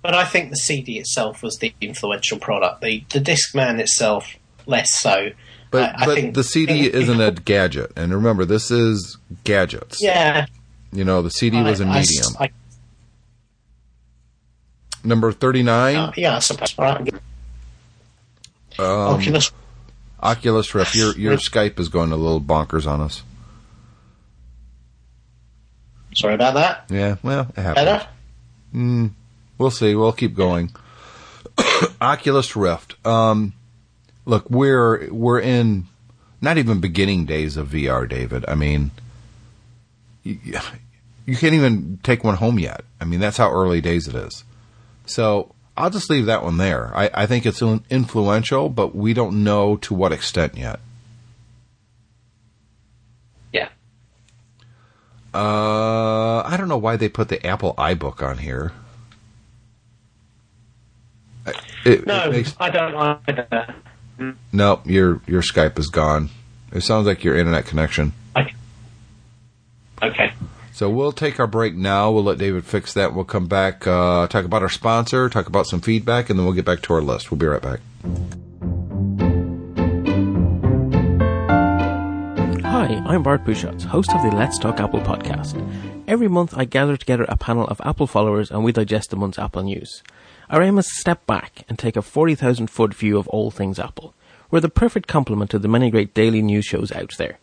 [0.01, 2.81] But I think the CD itself was the influential product.
[2.81, 4.35] The the Discman itself,
[4.65, 5.29] less so.
[5.71, 10.01] But I- I but think- the CD isn't a gadget, and remember this is gadgets.
[10.01, 10.45] Yeah,
[10.91, 12.35] You know, the CD was a medium.
[12.39, 12.49] I-
[15.03, 16.77] Number thirty nine, uh, yeah, I suppose.
[16.77, 17.13] Right.
[18.79, 19.51] um, Oculus.
[20.21, 20.95] Oculus Rift.
[20.95, 21.37] Your your.
[21.37, 23.23] Skype is going a little bonkers on us.
[26.19, 26.83] Sorry about that.
[26.89, 27.85] Yeah, well, it happens.
[28.73, 29.09] Better.
[29.57, 29.95] We'll see.
[29.95, 30.71] We'll keep going.
[32.01, 32.95] Oculus Rift.
[33.07, 33.53] Um,
[34.25, 35.87] look, we're we're in
[36.41, 38.43] not even beginning days of VR, David.
[38.49, 38.91] I mean,
[40.23, 40.37] you,
[41.25, 42.83] you can't even take one home yet.
[42.99, 44.43] I mean, that's how early days it is.
[45.05, 46.91] So I'll just leave that one there.
[46.93, 50.81] I, I think it's influential, but we don't know to what extent yet.
[53.53, 53.69] Yeah.
[55.33, 58.71] Uh, I don't know why they put the Apple iBook on here.
[61.85, 62.95] It, No, it makes, I don't
[63.27, 63.75] either.
[64.51, 66.29] no, your your Skype is gone.
[66.71, 68.13] It sounds like your internet connection.
[68.35, 68.51] I,
[70.03, 70.33] okay.
[70.73, 72.11] So we'll take our break now.
[72.11, 73.13] We'll let David fix that.
[73.13, 76.55] We'll come back, uh, talk about our sponsor, talk about some feedback, and then we'll
[76.55, 77.31] get back to our list.
[77.31, 77.79] We'll be right back.
[82.89, 85.53] Hi, I'm Bart Busschots, host of the Let's Talk Apple podcast.
[86.07, 89.37] Every month I gather together a panel of Apple followers and we digest the month's
[89.37, 90.01] Apple news.
[90.49, 93.77] Our aim is to step back and take a 40,000 foot view of all things
[93.77, 94.15] Apple.
[94.49, 97.37] We're the perfect complement to the many great daily news shows out there.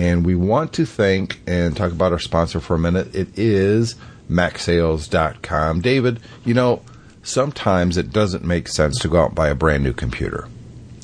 [0.00, 3.14] And we want to thank and talk about our sponsor for a minute.
[3.14, 3.96] It is
[4.30, 5.82] MacSales.com.
[5.82, 6.80] David, you know,
[7.22, 10.48] sometimes it doesn't make sense to go out and buy a brand new computer.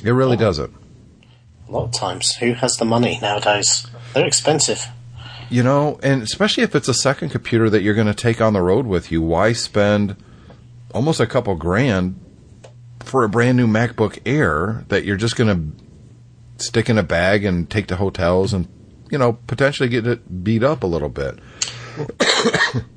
[0.03, 0.73] It really doesn't.
[1.69, 3.87] A lot of times, who has the money nowadays?
[4.15, 4.87] They're expensive.
[5.51, 8.55] You know, and especially if it's a second computer that you're going to take on
[8.55, 10.17] the road with you, why spend
[10.95, 12.19] almost a couple grand
[13.01, 15.77] for a brand new MacBook Air that you're just going
[16.57, 18.67] to stick in a bag and take to hotels and,
[19.11, 21.39] you know, potentially get it beat up a little bit?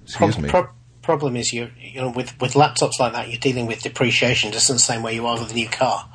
[0.04, 0.50] Excuse me.
[0.50, 0.70] pro-
[1.02, 4.70] problem is, you you know, with with laptops like that, you're dealing with depreciation just
[4.70, 6.08] in the same way you are with a new car.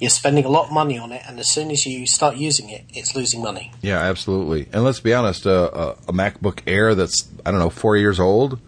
[0.00, 2.68] You're spending a lot of money on it, and as soon as you start using
[2.70, 3.70] it, it's losing money.
[3.82, 4.68] Yeah, absolutely.
[4.72, 8.18] And let's be honest, uh, a, a MacBook Air that's I don't know four years
[8.18, 8.58] old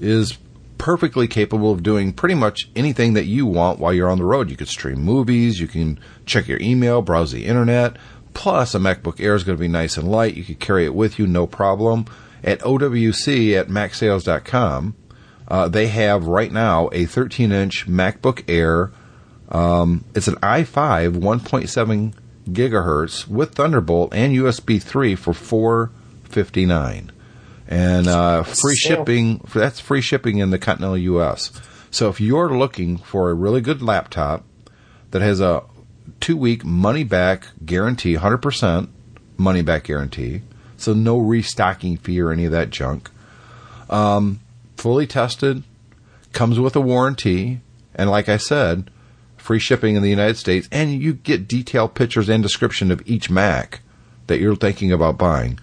[0.00, 0.36] is
[0.78, 4.50] perfectly capable of doing pretty much anything that you want while you're on the road.
[4.50, 7.96] You could stream movies, you can check your email, browse the internet.
[8.34, 10.34] Plus, a MacBook Air is going to be nice and light.
[10.34, 12.04] You could carry it with you, no problem.
[12.42, 14.94] At OWC at MacSales.com,
[15.48, 18.90] uh, they have right now a 13-inch MacBook Air.
[19.48, 22.14] Um, it's an i5 1.7
[22.50, 27.12] gigahertz with Thunderbolt and USB 3 for 459.
[27.66, 29.40] and uh, free shipping.
[29.54, 31.50] That's free shipping in the continental U.S.
[31.90, 34.44] So if you're looking for a really good laptop
[35.12, 35.62] that has a
[36.24, 38.88] two week money back guarantee, hundred percent
[39.36, 40.40] money back guarantee,
[40.78, 43.10] so no restocking fee or any of that junk.
[43.90, 44.40] Um,
[44.78, 45.64] fully tested,
[46.32, 47.60] comes with a warranty,
[47.94, 48.90] and like I said,
[49.36, 53.28] free shipping in the United States, and you get detailed pictures and description of each
[53.28, 53.80] Mac
[54.26, 55.58] that you're thinking about buying.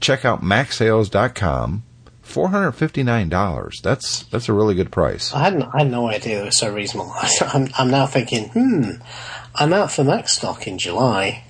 [0.00, 1.82] Check out MacSales.com.
[2.22, 3.80] Four hundred fifty nine dollars.
[3.84, 5.32] That's that's a really good price.
[5.32, 7.14] I had, I had no idea it was so reasonable.
[7.40, 8.90] I'm, I'm now thinking, hmm,
[9.56, 11.42] I'm out for Macstock in July.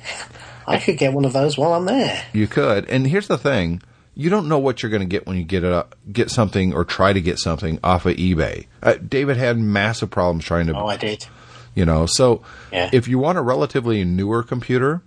[0.66, 2.22] I could get one of those while I'm there.
[2.32, 2.88] You could.
[2.88, 3.82] And here's the thing:
[4.14, 6.72] you don't know what you're going to get when you get it up, get something
[6.72, 8.66] or try to get something off of eBay.
[8.82, 11.26] Uh, David had massive problems trying to Oh, I did.
[11.74, 12.42] You know, so
[12.72, 12.88] Yeah.
[12.92, 15.02] if you want a relatively newer computer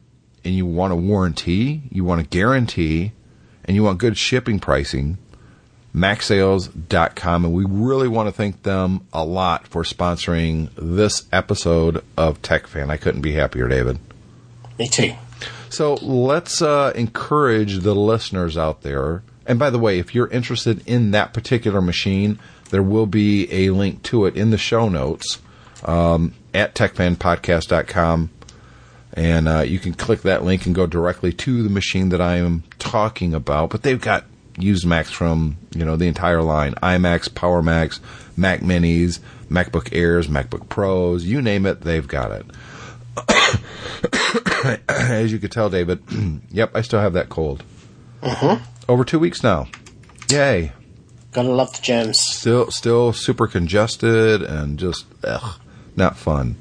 [0.46, 3.12] and you want a warranty, you want a guarantee,
[3.66, 5.18] and you want good shipping pricing,
[5.94, 7.46] MacSales.com.
[7.46, 12.68] And we really want to thank them a lot for sponsoring this episode of Tech
[12.68, 12.90] Fan.
[12.90, 14.00] I couldn't be happier, David.
[14.78, 15.14] Me too.
[15.70, 19.24] So let's uh, encourage the listeners out there.
[19.46, 23.72] And by the way, if you're interested in that particular machine, there will be a
[23.72, 25.40] link to it in the show notes
[25.84, 28.30] um, at techfanpodcast.com.
[29.14, 32.38] And uh, you can click that link and go directly to the machine that I
[32.38, 33.72] am talking about.
[33.72, 34.26] But they've got
[34.60, 38.00] used Macs from you know the entire line: iMacs, Power Macs,
[38.38, 39.20] Mac Minis,
[39.50, 42.46] MacBook Airs, MacBook Pros, you name it, they've got it.
[44.90, 46.02] As you could tell, David,
[46.52, 47.64] yep, I still have that cold.
[48.22, 48.64] Mm-hmm.
[48.90, 49.68] Over two weeks now.
[50.30, 50.74] Yay!
[51.32, 52.20] Gotta love the gems.
[52.20, 55.60] Still, still super congested and just ugh,
[55.96, 56.56] not fun.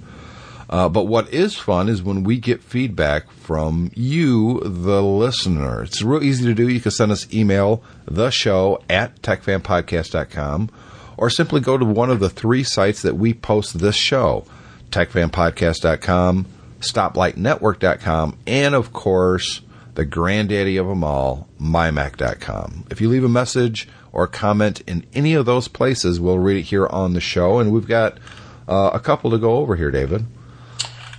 [0.70, 5.82] Uh, but what is fun is when we get feedback from you, the listener.
[5.82, 6.68] It's real easy to do.
[6.68, 10.70] You can send us email, the show at techfanpodcast.com,
[11.16, 14.44] or simply go to one of the three sites that we post this show
[14.90, 16.46] techfanpodcast.com,
[16.80, 19.60] stoplightnetwork.com, and of course,
[19.94, 22.86] the granddaddy of them all, mymac.com.
[22.90, 26.62] If you leave a message or comment in any of those places, we'll read it
[26.62, 27.58] here on the show.
[27.58, 28.18] And we've got
[28.66, 30.24] uh, a couple to go over here, David.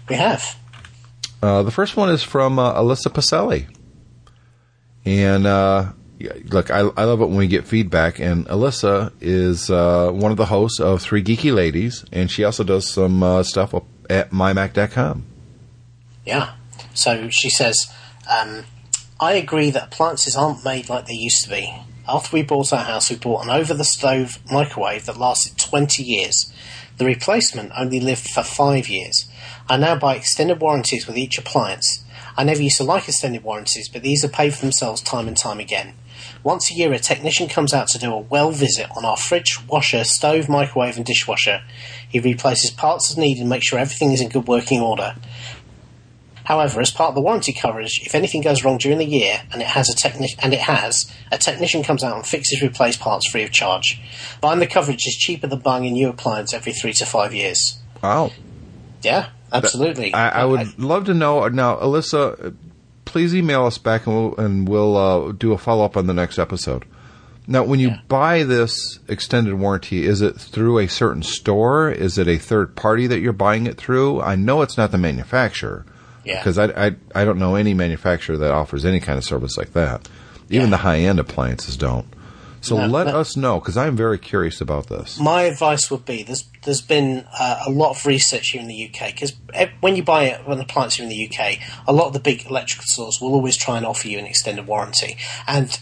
[0.10, 0.58] We have.
[1.42, 3.68] Uh, the first one is from uh, Alyssa Pacelli.
[5.06, 5.94] And uh,
[6.46, 8.20] look, I, I love it when we get feedback.
[8.20, 12.64] And Alyssa is uh, one of the hosts of Three Geeky Ladies, and she also
[12.64, 15.26] does some uh, stuff up at mymac.com.
[16.26, 16.54] Yeah.
[16.94, 17.92] So she says,
[18.30, 18.66] um,
[19.20, 21.74] I agree that appliances aren't made like they used to be.
[22.08, 26.04] After we bought our house, we bought an over the stove microwave that lasted 20
[26.04, 26.52] years.
[26.98, 29.29] The replacement only lived for five years.
[29.70, 32.04] I now buy extended warranties with each appliance.
[32.36, 35.38] I never used to like extended warranties, but these are paid for themselves time and
[35.38, 35.94] time again.
[36.44, 39.60] Once a year, a technician comes out to do a well visit on our fridge,
[39.68, 41.62] washer, stove, microwave, and dishwasher.
[42.08, 45.16] He replaces parts as needed and makes sure everything is in good working order.
[46.46, 49.62] However, as part of the warranty coverage, if anything goes wrong during the year and
[49.62, 53.28] it has a techni- and it has, a technician comes out and fixes replaced parts
[53.28, 54.02] free of charge.
[54.42, 57.78] Buying the coverage is cheaper than buying a new appliance every three to five years.
[58.02, 58.32] Wow.
[59.04, 60.14] Yeah, absolutely.
[60.14, 62.56] I, I would love to know now, Alyssa.
[63.06, 66.14] Please email us back, and we'll and we'll uh, do a follow up on the
[66.14, 66.86] next episode.
[67.48, 68.00] Now, when you Yeah.
[68.08, 71.90] buy this extended warranty, is it through a certain store?
[71.90, 74.22] Is it a third party that you're buying it through?
[74.22, 75.84] I know it's not the manufacturer
[76.24, 76.38] Yeah.
[76.40, 79.74] because I, I I don't know any manufacturer that offers any kind of service like
[79.74, 80.08] that.
[80.52, 80.72] Even Yeah.
[80.72, 82.06] the high end appliances don't.
[82.62, 85.20] So No, let us know because I'm very curious about this.
[85.20, 88.90] My advice would be there's there's been uh, a lot of research here in the
[88.90, 89.34] UK because
[89.80, 92.86] when you buy an appliance here in the UK, a lot of the big electrical
[92.86, 95.18] stores will always try and offer you an extended warranty,
[95.48, 95.80] and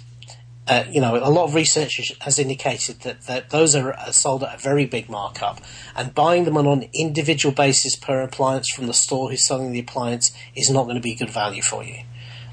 [0.67, 4.55] uh, you know a lot of research has- indicated that, that those are sold at
[4.55, 5.59] a very big markup,
[5.95, 9.79] and buying them on an individual basis per appliance from the store who's selling the
[9.79, 12.03] appliance is not going to be good value for you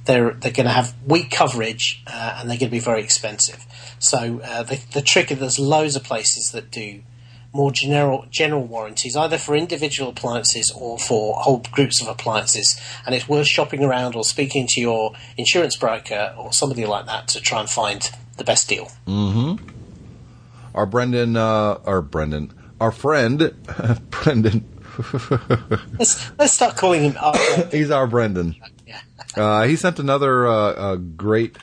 [0.05, 3.65] they're they're going to have weak coverage uh, and they're going to be very expensive.
[3.99, 7.03] So uh, the the trick is there's loads of places that do
[7.53, 12.79] more general general warranties, either for individual appliances or for whole groups of appliances.
[13.07, 17.29] And it's worth shopping around or speaking to your insurance broker or somebody like that
[17.29, 18.87] to try and find the best deal.
[19.07, 19.55] Hmm.
[20.75, 23.39] Our Brendan, uh, our Brendan, our friend,
[24.11, 24.69] Brendan.
[25.99, 27.17] Let's let's start calling him.
[27.21, 28.57] Uh, He's our Brendan.
[29.37, 31.57] Uh, he sent another uh, uh, great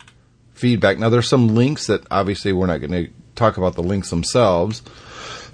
[0.54, 1.00] feedback.
[1.00, 4.82] Now, there's some links that obviously we're not going to talk about the links themselves,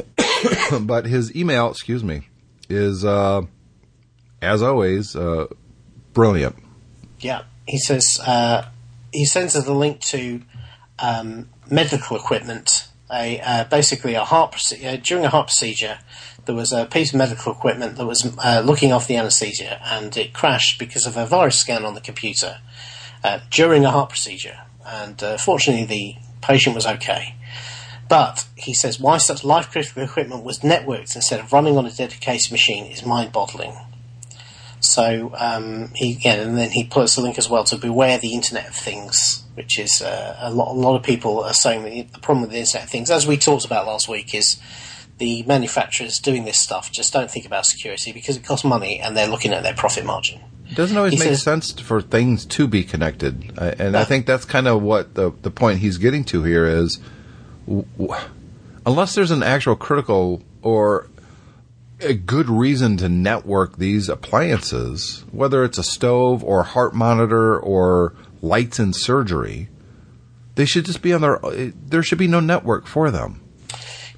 [0.81, 2.27] but his email, excuse me,
[2.69, 3.41] is uh,
[4.41, 5.47] as always uh,
[6.13, 6.55] brilliant.
[7.19, 8.65] Yeah, he says uh,
[9.11, 10.41] he sends us a link to
[10.99, 12.87] um, medical equipment.
[13.09, 15.99] A basically a heart proce- uh, during a heart procedure,
[16.47, 20.17] there was a piece of medical equipment that was uh, looking off the anaesthesia, and
[20.17, 22.59] it crashed because of a virus scan on the computer
[23.23, 24.57] uh, during a heart procedure.
[24.85, 27.35] And uh, fortunately, the patient was okay.
[28.09, 31.91] But he says why such life critical equipment was networked instead of running on a
[31.91, 33.73] dedicated machine is mind boggling.
[34.79, 38.33] So um, he again, and then he puts a link as well to beware the
[38.33, 40.69] Internet of Things, which is uh, a lot.
[40.69, 43.27] A lot of people are saying that the problem with the Internet of Things, as
[43.27, 44.61] we talked about last week, is
[45.17, 49.17] the manufacturers doing this stuff just don't think about security because it costs money and
[49.17, 50.39] they're looking at their profit margin.
[50.69, 54.25] It doesn't always He make says- sense for things to be connected, and I think
[54.25, 56.99] that's kind of what the the point he's getting to here is,
[57.65, 58.21] w- w-
[58.85, 61.07] unless there's an actual critical or
[62.01, 67.57] a good reason to network these appliances, whether it's a stove or a heart monitor
[67.57, 69.69] or lights in surgery,
[70.55, 71.43] they should just be on their.
[71.45, 73.39] uh, There should be no network for them.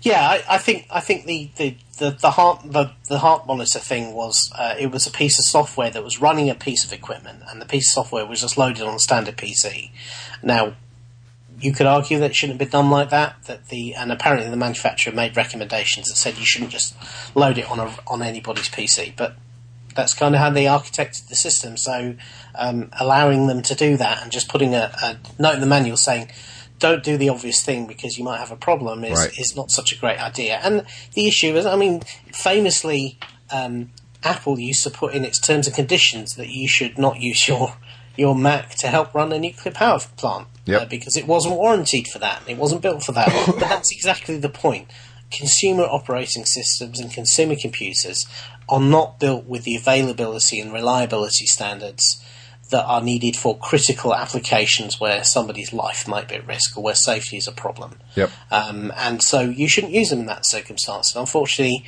[0.02, 3.80] Yeah, I, I think I think the, the, the, the heart the, the heart monitor
[3.80, 6.94] thing was uh, it was a piece of software that was running a piece of
[6.94, 9.92] equipment, and the piece of software was just loaded on a standard PC.
[10.42, 10.76] Now,
[11.60, 13.44] you could argue that it shouldn't have been done like that.
[13.46, 16.96] That the and apparently the manufacturer made recommendations that said you shouldn't just
[17.36, 19.36] load it on a, on anybody's PC, but
[19.96, 21.76] that's kind of how they architected the system.
[21.76, 22.16] So
[22.56, 25.98] um, allowing them to do that and just putting a, a note in the manual
[25.98, 26.30] saying
[26.80, 29.38] don't do the obvious thing because you might have a problem is, Right.
[29.40, 30.60] is not such a great idea.
[30.64, 32.02] And the issue is, I mean,
[32.34, 33.20] famously,
[33.52, 33.92] um,
[34.24, 37.76] Apple used to put in its terms and conditions that you should not use your
[38.18, 40.82] your Mac to help run a nuclear power plant Yep.
[40.82, 42.42] uh, because it wasn't warranted for that.
[42.48, 43.32] It wasn't built for that.
[43.46, 44.90] but that's exactly the point.
[45.32, 48.26] Consumer operating systems and consumer computers
[48.68, 52.22] are not built with the availability and reliability standards
[52.70, 56.96] that are needed for critical applications where somebody's life might be at risk or where
[56.96, 57.98] safety is a problem.
[58.16, 58.32] Yep.
[58.52, 61.14] Um, and so you shouldn't use them in that circumstance.
[61.14, 61.84] And unfortunately,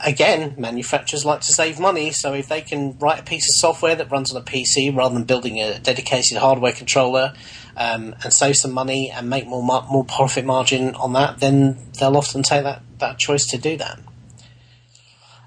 [0.00, 3.94] again, manufacturers like to save money, so if they can write a piece of software
[3.94, 7.34] that runs on a PC rather than building a dedicated hardware controller
[7.76, 12.16] um, and save some money and make more more profit margin on that, then they'll
[12.16, 13.98] often take that, that choice to do that.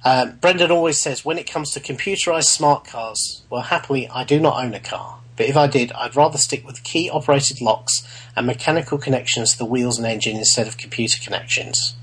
[0.05, 4.39] Um, Brendan always says, when it comes to computerized smart cars, well, happily, I do
[4.39, 5.19] not own a car.
[5.35, 9.57] But if I did, I'd rather stick with key operated locks and mechanical connections to
[9.57, 11.95] the wheels and engine instead of computer connections.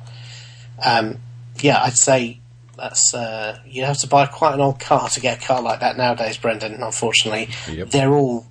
[0.84, 1.18] Um,
[1.60, 2.40] yeah, I'd say
[2.76, 5.80] that's uh, you have to buy quite an old car to get a car like
[5.80, 6.82] that nowadays, Brendan.
[6.82, 7.90] Unfortunately, Yep.
[7.90, 8.46] they're all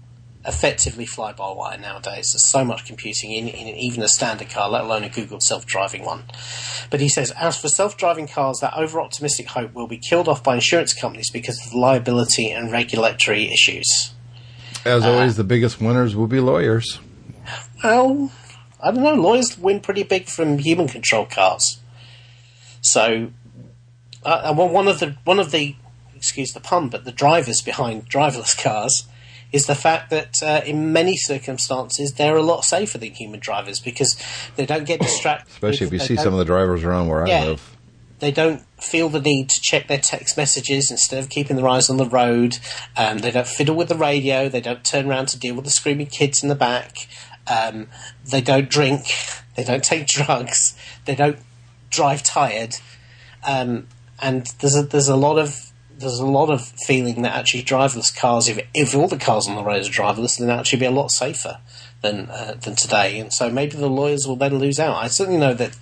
[0.47, 2.31] effectively fly by wire nowadays.
[2.31, 6.05] There's so much computing in, in even a standard car, let alone a Google self-driving
[6.05, 6.23] one.
[6.89, 10.55] But he says, as for self-driving cars, that over-optimistic hope will be killed off by
[10.55, 14.13] insurance companies because of the liability and regulatory issues.
[14.85, 16.99] As always, the biggest winners will be lawyers.
[17.83, 18.31] Well,
[18.81, 19.15] I don't know.
[19.15, 21.79] Lawyers win pretty big from human controlled cars.
[22.81, 23.31] So,
[24.23, 25.75] uh, one one of the one of the
[26.15, 29.07] excuse the pun, but the drivers behind driverless cars
[29.51, 33.79] is the fact that uh, in many circumstances they're a lot safer than human drivers
[33.79, 34.15] because
[34.55, 35.49] they don't get distracted.
[35.49, 37.75] Especially if you see some of the drivers around where I live.
[38.19, 41.89] they don't feel the need to check their text messages instead of keeping their eyes
[41.89, 42.57] on the road.
[42.97, 44.49] Um, they don't fiddle with the radio.
[44.49, 47.07] They don't turn around to deal with the screaming kids in the back.
[47.47, 47.87] Um,
[48.25, 49.05] they don't drink.
[49.55, 50.77] They don't take drugs.
[51.05, 51.37] They don't
[51.89, 52.77] drive tired.
[53.47, 53.87] Um,
[54.21, 55.64] and there's a, there's a lot of
[55.97, 59.55] there's a lot of feeling that actually driverless cars, if if all the cars on
[59.55, 61.59] the road are driverless, then actually be a lot safer
[62.01, 63.19] than uh, than today.
[63.19, 64.97] And so maybe the lawyers will then lose out.
[64.97, 65.77] I certainly know that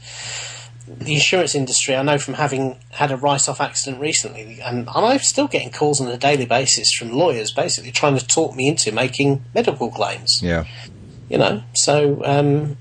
[0.86, 5.20] the insurance industry, I know from having had a write-off accident recently, and, and I'm
[5.20, 8.92] still getting calls on a daily basis from lawyers basically trying to talk me into
[8.92, 10.42] making medical claims.
[10.44, 10.66] Yeah.
[11.30, 12.78] You know, so um,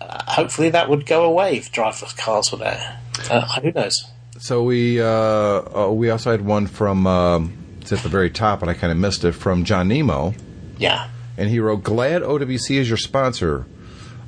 [0.00, 3.00] hopefully that would go away if driverless cars were there.
[3.30, 4.04] Uh, who knows?
[4.38, 8.62] So we uh, uh, we also had one from um, it's at the very top,
[8.62, 10.34] and I kind of missed it from John Nemo,
[10.78, 13.66] Yeah, and he wrote, "Glad OWC is your sponsor.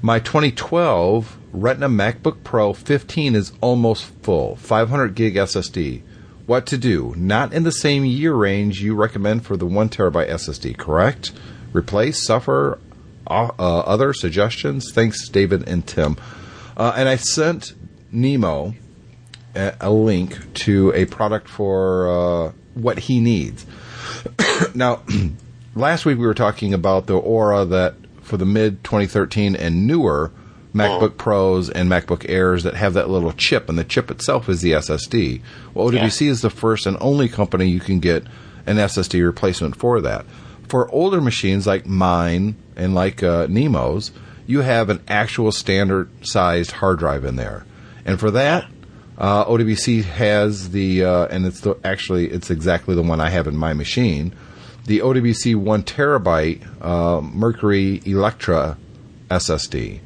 [0.03, 6.03] My 2012 Retina MacBook Pro 15 is almost full, 500 gig SSD.
[6.47, 7.15] What to do?
[7.17, 11.33] Not in the same year range you recommend for the one terabyte SSD, correct?
[11.73, 12.79] Replace, suffer,
[13.27, 14.91] uh, uh, other suggestions?
[14.93, 16.17] Thanks, David and Tim.
[16.77, 17.75] Uh, and I sent
[18.11, 18.75] Nemo
[19.55, 23.67] a, a link to a product for uh, what he needs.
[24.75, 25.03] now,
[25.75, 30.31] last week we were talking about the Aura that for the mid 2013 and newer
[30.75, 34.61] MacBook Pros and MacBook Airs that have that little chip, and the chip itself is
[34.61, 35.43] the SSD.
[35.75, 38.25] Well, OWC is the first and only company you can get
[38.67, 40.27] an SSD replacement for that.
[40.69, 44.13] For older machines like mine and like uh, Nemo's,
[44.47, 47.67] you have an actual standard sized hard drive in there.
[48.05, 48.71] And for that,
[49.21, 53.47] uh, OWC has the, uh, and it's the, actually, it's exactly the one I have
[53.47, 54.35] in my machine,
[54.87, 58.79] the OWC 1 terabyte uh, Mercury Electra
[59.31, 60.01] SSD.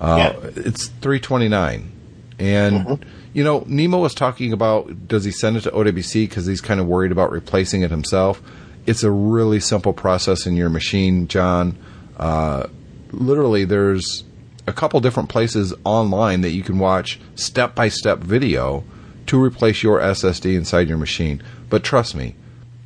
[0.00, 0.50] Uh, Yeah.
[0.56, 1.92] It's 329
[2.40, 6.60] and you know nemo was talking about does he send it to owc because he's
[6.60, 8.40] kind of worried about replacing it himself?
[8.86, 11.76] It's a really simple process in your machine john.
[12.16, 12.68] Uh,
[13.10, 14.22] literally there's
[14.68, 18.84] a couple different places online that you can watch step-by-step video
[19.26, 22.34] to replace your ssd inside your machine but trust me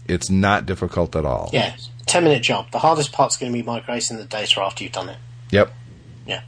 [0.07, 1.75] it's not difficult at all Yeah,
[2.07, 2.71] ten minute job.
[2.73, 5.17] The hardest part's going to be migrating the data after you've done it.
[5.51, 5.73] yep
[6.27, 6.43] Yeah.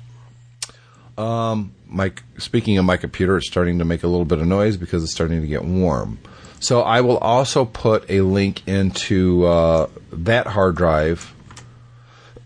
[1.16, 5.03] my speaking of my computer, it's starting to make a little bit of noise because
[5.05, 6.18] it's starting to get warm.
[6.59, 11.32] So I will also put a link into uh, that hard drive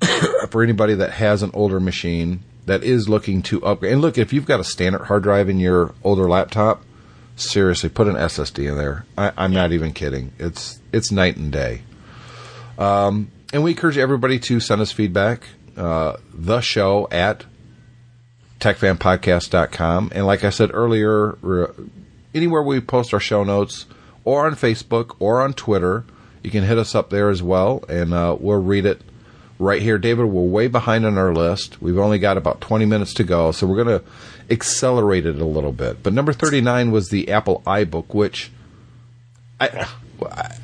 [0.51, 3.93] for anybody that has an older machine that is looking to upgrade.
[3.93, 6.83] And look, if you've got a standard hard drive in your older laptop,
[7.37, 9.05] seriously, put an SSD in there.
[9.16, 10.33] I, I'm not even kidding.
[10.39, 11.83] It's it's night and day.
[12.79, 15.45] Um, and we encourage everybody to send us feedback.
[15.77, 17.45] Uh, the show at
[18.61, 20.12] techfanpodcast.com.
[20.14, 21.39] And like I said earlier,
[22.35, 23.87] anywhere we post our show notes,
[24.25, 26.05] or on Facebook, or on Twitter,
[26.43, 29.01] you can hit us up there as well, and uh, we'll read it
[29.59, 29.98] right here.
[29.98, 31.80] David, we're way behind on our list.
[31.82, 34.04] We've only got about 20 minutes to go, so we're going to
[34.50, 36.02] accelerate it a little bit.
[36.02, 38.50] But number 39 was the Apple iBook, which
[39.61, 39.88] I,
[40.30, 40.56] I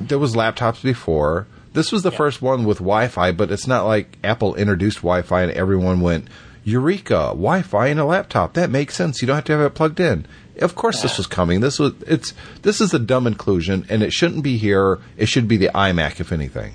[0.00, 1.46] there was laptops before.
[1.72, 5.52] This was the first one with Wi-Fi, but it's not like Apple introduced Wi-Fi and
[5.52, 6.26] everyone went,
[6.64, 7.28] "Eureka!
[7.28, 8.54] Wi-Fi in a laptop.
[8.54, 9.20] That makes sense.
[9.20, 10.26] You don't have to have it plugged in."
[10.60, 11.60] Of course, this was coming.
[11.60, 14.98] This was it's this is a dumb inclusion, and it shouldn't be here.
[15.16, 16.72] It should be the iMac, if anything.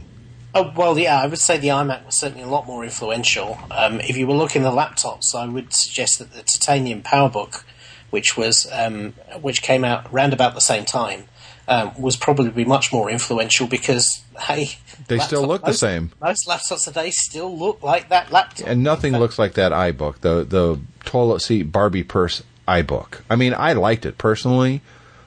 [0.58, 3.60] Oh well, yeah, I would say the iMac was certainly a lot more influential.
[3.70, 7.64] Um, if you were looking at laptops, I would suggest that the Titanium PowerBook,
[8.10, 11.26] which was um, which came out round about the same time,
[11.68, 14.78] um, was probably much more influential because hey,
[15.10, 16.14] They still laptop- look the same.
[16.22, 18.66] Most laptops today still look like that laptop.
[18.66, 23.20] And nothing looks like that iBook, the the toilet seat Barbie purse iBook.
[23.30, 24.82] I mean, I liked it personally,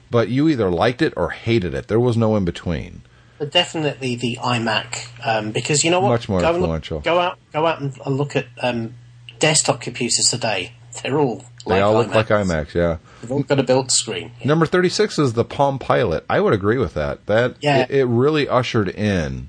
[0.09, 1.87] but you either liked it or hated it.
[1.87, 3.03] There was no in between.
[3.39, 6.09] But definitely the iMac, um, because you know what?
[6.09, 6.99] Much more go and look- influential.
[6.99, 8.93] go out, go out and, look at um,
[9.39, 10.73] desktop computers today.
[11.01, 12.73] They're all They like all look like iMacs.
[12.73, 12.97] yeah.
[13.21, 14.31] They've all got a built screen.
[14.43, 16.25] Number 36 is the Palm Pilot.
[16.29, 17.25] I would agree with that.
[17.27, 17.83] That Yeah.
[17.83, 19.47] it, it really ushered in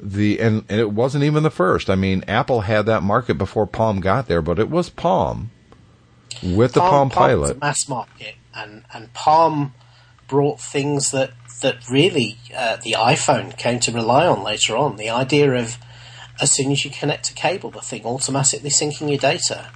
[0.00, 1.88] the and, and it wasn't even the first.
[1.90, 5.50] I mean, Apple had that market before Palm got there, but it was Palm
[6.42, 7.56] with the Palm, was Pilot.
[7.56, 9.74] a mass market, and and Palm
[10.28, 14.96] brought things that that really uh, the iPhone came to rely on later on.
[14.96, 15.78] The idea of
[16.40, 19.70] as soon as you connect a cable, the thing automatically syncing your data.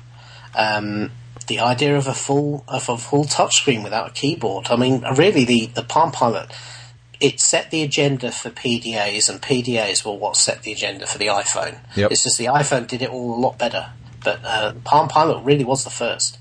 [0.54, 1.10] Um,
[1.48, 4.68] the idea of a full of a full touchscreen without a keyboard.
[4.70, 6.52] I mean, really, the the Palm Pilot
[7.22, 11.28] it set the agenda for PDAs, and PDAs were what set the agenda for the
[11.28, 11.78] iPhone.
[11.94, 12.10] Yep.
[12.10, 13.90] It's just the iPhone did it all a lot better,
[14.24, 16.38] but uh, Palm Pilot really was the first.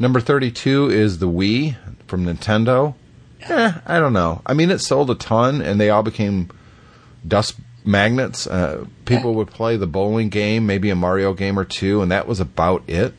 [0.00, 1.76] Number 32 is the Wii
[2.08, 2.94] from Nintendo.
[3.42, 4.42] Eh, I don't know.
[4.46, 6.50] I mean, it sold a ton, and they all became
[7.26, 8.46] dust magnets.
[8.46, 12.26] Uh, people would play the bowling game, maybe a Mario game or two, and that
[12.26, 13.14] was about it.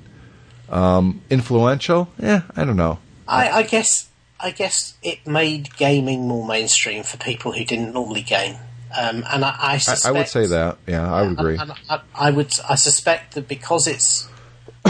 [0.70, 2.10] Um, influential?
[2.22, 3.00] Yeah, I don't know.
[3.28, 4.10] I, I guess
[4.40, 8.56] I guess it made gaming more mainstream for people who didn't normally game,
[8.98, 10.78] um, and I, I, I, suspect, I would say that.
[10.88, 11.60] Yeah, I would agree.
[11.60, 14.30] I, I would I suspect that because it's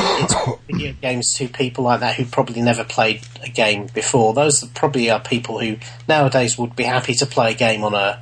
[0.02, 0.36] it's
[0.68, 4.34] video games to people like that who probably never played a game before.
[4.34, 5.78] Those probably are people who
[6.08, 8.22] nowadays would be happy to play a game on a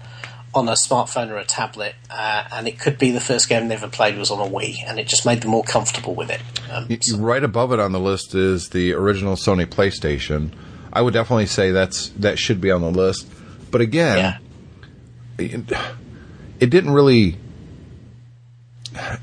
[0.53, 3.75] on a smartphone or a tablet, uh, and it could be the first game they
[3.75, 6.41] ever played was on a Wii, and it just made them more comfortable with it.
[6.71, 10.51] Um, Y- Right above it on the list is the original Sony PlayStation.
[10.91, 13.27] I would definitely say that's that should be on the list.
[13.69, 15.45] But again, yeah.
[15.45, 15.77] it,
[16.59, 17.37] it didn't really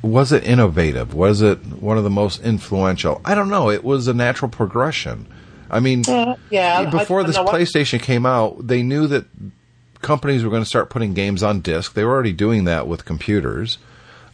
[0.02, 1.14] was it innovative?
[1.14, 3.20] Was it one of the most influential?
[3.24, 3.70] I don't know.
[3.70, 5.26] It was a natural progression.
[5.70, 6.04] I mean,
[6.50, 9.24] yeah, I- before I this what- PlayStation came out, they knew that
[10.02, 11.94] companies were going to start putting games on disc.
[11.94, 13.78] They were already doing that with computers.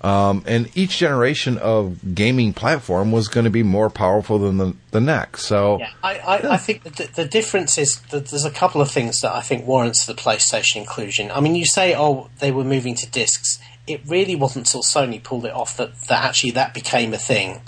[0.03, 4.74] Um, and each generation of gaming platform was going to be more powerful than the,
[4.93, 5.45] the next.
[5.45, 8.91] So, Yeah, I, I, I think the, the difference is that there's a couple of
[8.91, 11.30] things that I think warrants the PlayStation inclusion.
[11.30, 13.59] I mean, you say, oh, they were moving to discs.
[13.91, 17.62] It really wasn't until Sony pulled it off that, that actually that became a thing.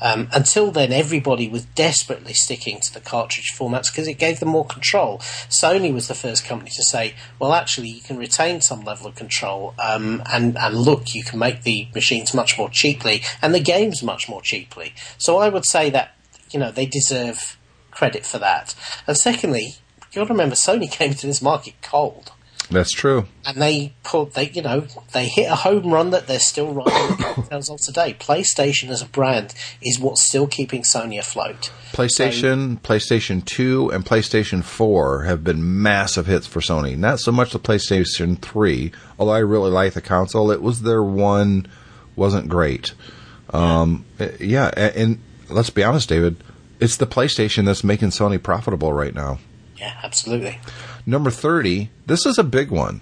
[0.00, 4.50] Um, until then, everybody was desperately sticking to the cartridge formats because it gave them
[4.50, 5.18] more control.
[5.48, 9.14] Sony was the first company to say, well, actually, you can retain some level of
[9.14, 13.60] control, um, and, and look, you can make the machines much more cheaply and the
[13.60, 14.94] games much more cheaply.
[15.18, 16.14] So I would say that,
[16.50, 17.56] you know, they deserve
[17.90, 18.74] credit for that.
[19.06, 19.76] And secondly,
[20.12, 22.32] you've got to remember, Sony came to this market cold
[22.70, 23.26] That's true.
[23.44, 27.16] and they put they you know they hit a home run that they're still riding
[27.16, 28.14] the coattails of today.
[28.18, 31.70] PlayStation as a brand is what's still keeping Sony afloat.
[31.92, 36.96] PlayStation, PlayStation 2, and PlayStation 4 have been massive hits for Sony.
[36.96, 40.50] Not so much the PlayStation 3, although I really like the console.
[40.50, 41.66] It was their one,
[42.16, 42.94] wasn't great.
[43.50, 46.36] Um, eh, yeah, a- and let's be honest, David,
[46.80, 49.38] it's the PlayStation that's making Sony profitable right now.
[49.78, 50.58] Yeah, absolutely.
[51.06, 53.00] Number 30, this is a big one.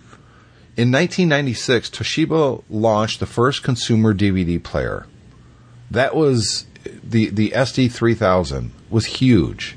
[0.77, 5.07] In 1996, Toshiba launched the first consumer DVD player.
[5.91, 6.67] That was
[7.03, 9.77] the the SD3000 was huge.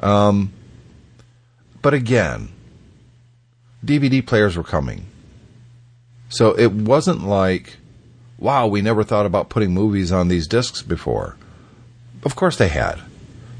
[0.00, 0.52] Um,
[1.82, 2.50] but again,
[3.84, 5.06] DVD players were coming.
[6.28, 7.78] So it wasn't like,
[8.38, 11.36] wow, we never thought about putting movies on these discs before.
[12.22, 13.00] Of course they had.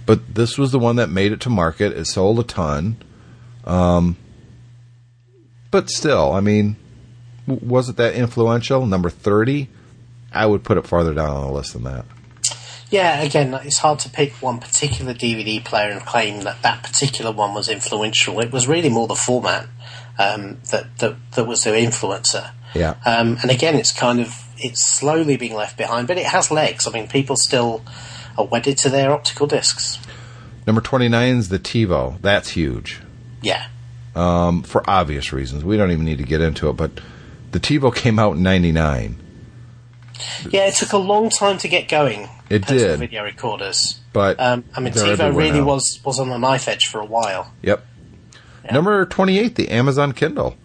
[0.05, 1.93] But this was the one that made it to market.
[1.93, 2.97] It sold a ton.
[3.65, 4.17] Um,
[5.71, 6.77] but still, I mean,
[7.47, 8.87] was it that influential?
[8.87, 9.69] Number 30?
[10.33, 12.05] I would put it farther down on the list than that.
[12.91, 17.33] Yeah, again, it's hard to pick one particular DVD player and claim that that particular
[17.33, 18.41] one was influential.
[18.41, 19.69] It was really more the format
[20.19, 22.51] um, that, that that was the influencer.
[22.75, 22.95] Yeah.
[23.05, 26.87] Um, and again, it's kind of it's slowly being left behind, but it has legs.
[26.87, 27.85] I mean, people still
[28.39, 29.99] are wedded to their optical discs.
[30.67, 32.21] Number 29 is the TiVo.
[32.23, 33.01] That's huge.
[33.43, 33.67] Yeah.
[34.15, 35.65] Um, for obvious reasons.
[35.65, 36.91] We don't even need to get into it, but
[37.53, 39.17] the TiVo came out in 99.
[40.51, 42.29] Yeah, it took a long time to get going.
[42.51, 42.99] It did.
[42.99, 44.01] Video recorders.
[44.13, 45.67] But Um, I mean, TiVo really now.
[45.67, 47.53] was, was on the knife edge for a while.
[47.63, 47.85] Yep.
[48.73, 50.57] Number 28, the Amazon Kindle.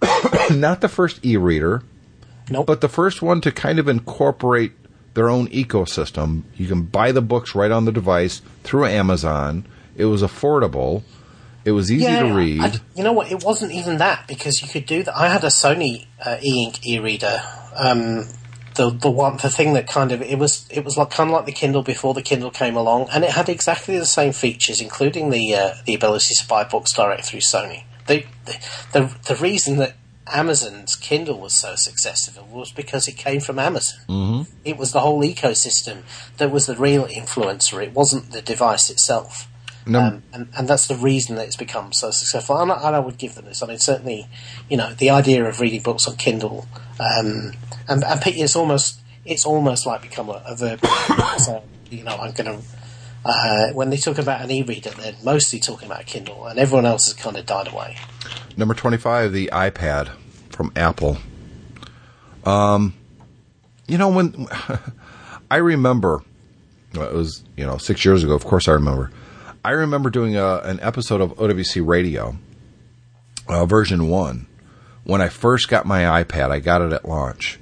[0.50, 1.82] Not the first e reader,
[2.50, 2.66] Nope.
[2.66, 4.72] but the first one to kind of incorporate
[5.14, 6.42] their own ecosystem.
[6.56, 9.66] You can buy the books right on the device through Amazon.
[9.96, 11.02] It was affordable.
[11.68, 12.60] It was easy to read.
[12.62, 13.30] I- you know what?
[13.30, 15.14] It wasn't even that because you could do that.
[15.16, 17.42] I had a Sony uh, e-ink e-reader.
[17.76, 18.26] Um,
[18.74, 21.34] the the one the thing that kind of it was it was like kind of
[21.36, 24.80] like the Kindle before the Kindle came along, and it had exactly the same features,
[24.80, 27.84] including the uh, the ability to buy books direct through Sony.
[28.06, 28.24] The
[29.28, 29.96] the reason that
[30.32, 34.00] Amazon's Kindle was so successful was because it came from Amazon.
[34.08, 34.52] Mm-hmm.
[34.64, 36.02] It was the whole ecosystem
[36.38, 37.82] that was the real influencer.
[37.82, 39.48] It wasn't the device itself.
[39.96, 42.58] Um, and, and that's the reason that it's become so successful.
[42.58, 43.62] And I, and I would give them this.
[43.62, 44.26] I mean, certainly,
[44.68, 46.66] you know, the idea of reading books on Kindle,
[47.00, 47.52] um,
[47.88, 50.84] and, and it's almost it's almost like become a, a verb.
[51.38, 52.64] so, you know, I'm going to.
[53.24, 57.06] Uh, when they talk about an e-reader, they're mostly talking about Kindle, and everyone else
[57.06, 57.96] has kind of died away.
[58.56, 60.10] Number 25, the iPad
[60.50, 61.18] from Apple.
[62.44, 62.94] Um,
[63.86, 64.46] you know, when
[65.50, 66.22] I remember,
[66.94, 69.10] well, it was, you know, six years ago, of course I remember.
[69.68, 72.38] I remember doing a, an episode of OWC Radio,
[73.48, 74.46] uh, version one,
[75.04, 76.50] when I first got my iPad.
[76.50, 77.60] I got it at launch.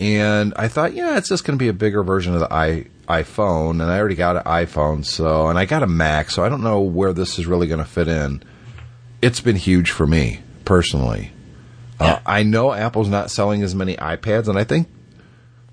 [0.00, 2.86] And I thought, yeah, it's just going to be a bigger version of the i
[3.08, 6.48] iPhone, and I already got an iPhone, so and I got a Mac, so I
[6.48, 8.42] don't know where this is really going to fit in
[9.22, 11.30] it's been huge for me personally.
[12.00, 14.88] Uh, I know Apple's not selling as many iPads, and I think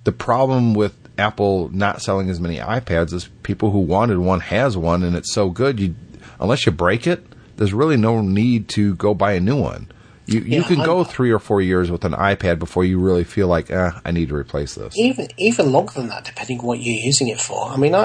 [0.04, 4.76] the problem with Apple not selling as many iPads is people who wanted one has
[4.76, 5.80] one, and it's so good.
[5.80, 5.93] You,
[6.39, 7.24] unless you break it,
[7.57, 9.91] there's really no need to go buy a new one.
[10.26, 12.99] You you Yeah, can go I'm- three or four years with an iPad before you
[12.99, 14.93] really feel like, eh, I need to replace this.
[14.95, 17.67] even even longer than that, depending on what you're using it for.
[17.70, 18.03] I mean, I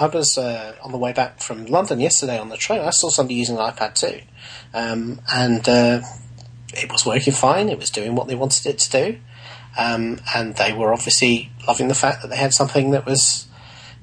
[0.00, 2.80] I was uh, on the way back from London yesterday on the train.
[2.80, 4.20] I saw somebody using an iPad too,
[4.72, 6.00] um, and uh,
[6.74, 7.68] it was working fine.
[7.68, 9.18] It was doing what they wanted it to do,
[9.78, 13.46] um, and they were obviously loving the fact that they had something that was,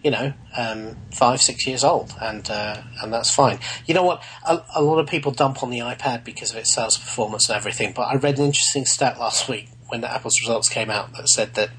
[0.03, 3.59] you know, um, five six years old, and uh, and that's fine.
[3.85, 4.23] You know what?
[4.47, 7.55] A, a lot of people dump on the iPad because of its sales performance and
[7.55, 11.13] everything, but I read an interesting stat last week when the Apple's results came out
[11.13, 11.69] that said that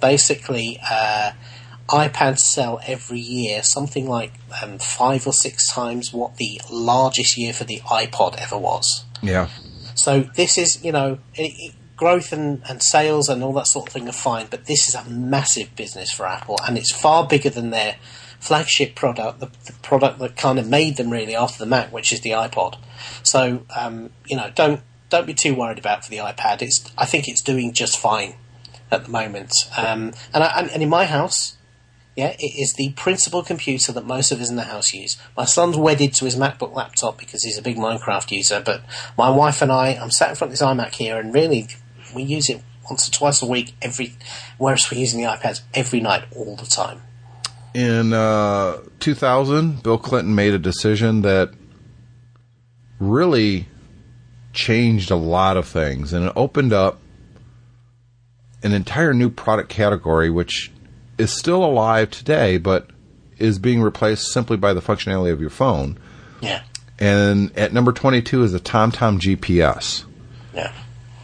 [0.00, 1.32] basically uh,
[1.88, 4.32] iPads sell every year something like
[4.62, 9.04] um, five or six times what the largest year for the iPod ever was.
[9.22, 9.48] Yeah,
[9.94, 13.92] So this is, you know, it, growth and, and sales and all that sort of
[13.92, 17.50] thing are fine, but this is a massive business for Apple, and it's far bigger
[17.50, 17.96] than their
[18.40, 22.12] flagship product, the, the product that kind of made them really after the Mac, which
[22.12, 22.76] is the iPod.
[23.22, 26.60] So, um, you know, don't don't be too worried about for the iPad.
[26.62, 28.34] It's I think it's doing just fine
[28.90, 29.52] at the moment.
[29.76, 31.56] Um, and, I, and and in my house,
[32.16, 35.16] Yeah, it is the principal computer that most of us in the house use.
[35.36, 38.82] My son's wedded to his MacBook laptop because he's a big Minecraft user, but
[39.18, 41.66] my wife and I, I'm sat in front of this iMac here, and really,
[42.14, 44.14] we use it once or twice a week, every,
[44.58, 47.00] whereas we're using the iPads every night, all the time.
[47.74, 51.50] In uh, 2000, Bill Clinton made a decision that
[52.98, 53.66] really
[54.52, 57.00] changed a lot of things, and it opened up
[58.62, 60.70] an entire new product category, which
[61.18, 62.88] is still alive today, but
[63.38, 65.98] is being replaced simply by the functionality of your phone.
[66.40, 66.62] Yeah,
[66.98, 70.04] And at number 22 is the TomTom GPS.
[70.54, 70.72] yeah.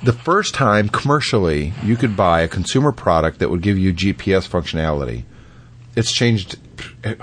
[0.02, 4.48] The first time commercially you could buy a consumer product that would give you GPS
[4.48, 5.24] functionality,
[5.94, 6.56] it's changed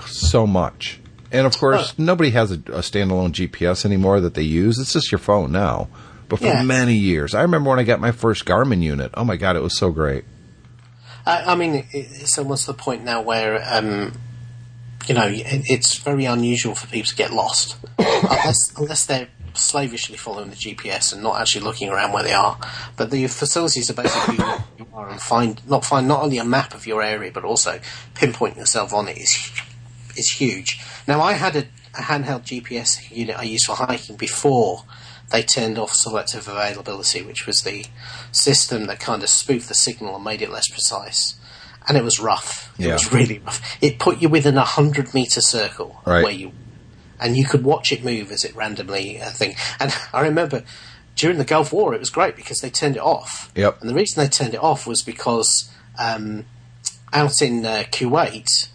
[0.06, 1.00] so much.
[1.32, 1.94] And of course, Oh.
[2.02, 4.78] nobody has a, a standalone GPS anymore that they use.
[4.78, 5.88] It's just your phone now.
[6.28, 6.62] But for Yeah.
[6.62, 9.10] many years, I remember when I got my first Garmin unit.
[9.14, 10.24] Oh my god, it was so great.
[11.26, 14.12] I, I mean, it, it's almost the point now where, um,
[15.06, 20.16] you know, it, it's very unusual for people to get lost unless unless they're slavishly
[20.16, 22.58] following the GPS and not actually looking around where they are.
[22.96, 26.44] But the facilities are basically where you are and find not find not only a
[26.44, 27.80] map of your area but also
[28.14, 29.50] pinpoint yourself on it is
[30.16, 30.80] is huge.
[31.06, 31.60] Now, I had a,
[31.94, 34.82] a handheld GPS unit I used for hiking before
[35.30, 37.84] they turned off selective availability, which was the
[38.32, 41.36] system that kind of spoofed the signal and made it less precise.
[41.86, 42.74] And it was rough.
[42.78, 42.92] It Yeah.
[42.94, 43.60] was really rough.
[43.80, 46.24] It put you within a hundred meter circle Right.
[46.24, 46.52] where you,
[47.20, 49.56] and you could watch it move as it randomly uh, thing.
[49.80, 50.64] And I remember
[51.16, 53.50] during the Gulf War, it was great because they turned it off.
[53.54, 53.80] Yep.
[53.80, 56.46] And the reason they turned it off was because um,
[57.12, 58.68] out in uh, Kuwait,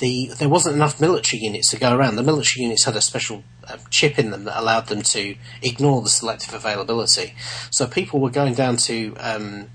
[0.00, 2.16] the there wasn't enough military units to go around.
[2.16, 6.02] The military units had a special uh, chip in them that allowed them to ignore
[6.02, 7.34] the selective availability.
[7.70, 9.68] So people were going down to um,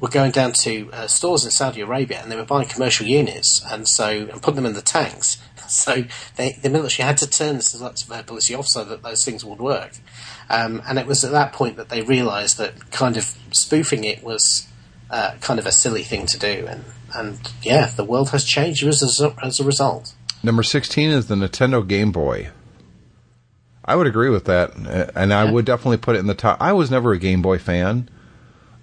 [0.00, 3.62] were going down to uh, stores in Saudi Arabia and they were buying commercial units
[3.70, 5.36] and so and putting them in the tanks.
[5.70, 6.04] So
[6.36, 9.60] they, the military had to turn the selective availability off so that those things would
[9.60, 9.92] work.
[10.48, 14.22] Um, and it was at that point that they realised that kind of spoofing it
[14.22, 14.68] was
[15.10, 16.66] uh, kind of a silly thing to do.
[16.68, 20.14] And, and yeah, the world has changed as a, as a result.
[20.42, 22.50] Number 16 is the Nintendo Game Boy.
[23.84, 26.58] I would agree with that, uh, and I would definitely put it in the top.
[26.60, 28.08] I was never a Game Boy fan,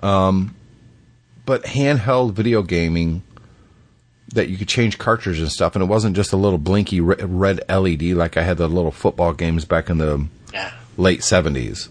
[0.01, 0.55] um,
[1.45, 3.23] but handheld video gaming
[4.33, 7.61] that you could change cartridges and stuff, and it wasn't just a little blinky red
[7.69, 10.71] LED like I had the little football games back in the Yeah.
[10.97, 11.89] late 70s.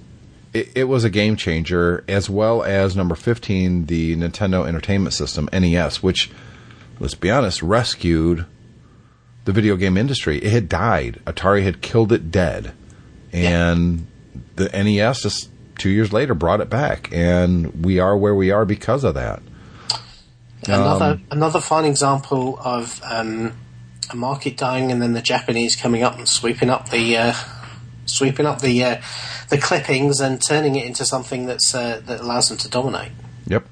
[0.53, 5.49] It, it was a game changer, as well as number 15, the Nintendo Entertainment System,
[5.53, 6.31] NES, which,
[7.01, 8.45] let's be honest, rescued
[9.45, 10.39] the video game industry.
[10.39, 11.21] It had died.
[11.27, 12.73] Atari had killed it dead.
[13.33, 14.07] And
[14.57, 17.11] the NES just two years later brought it back.
[17.13, 19.43] And we are where we are because of that.
[20.65, 23.53] Another another fine example of um,
[24.11, 27.35] a market dying and then the Japanese coming up and sweeping up the uh,
[28.07, 29.01] sweeping up the uh,
[29.49, 33.13] the clippings and turning it into something that's uh, that allows them to dominate.
[33.47, 33.67] Yep.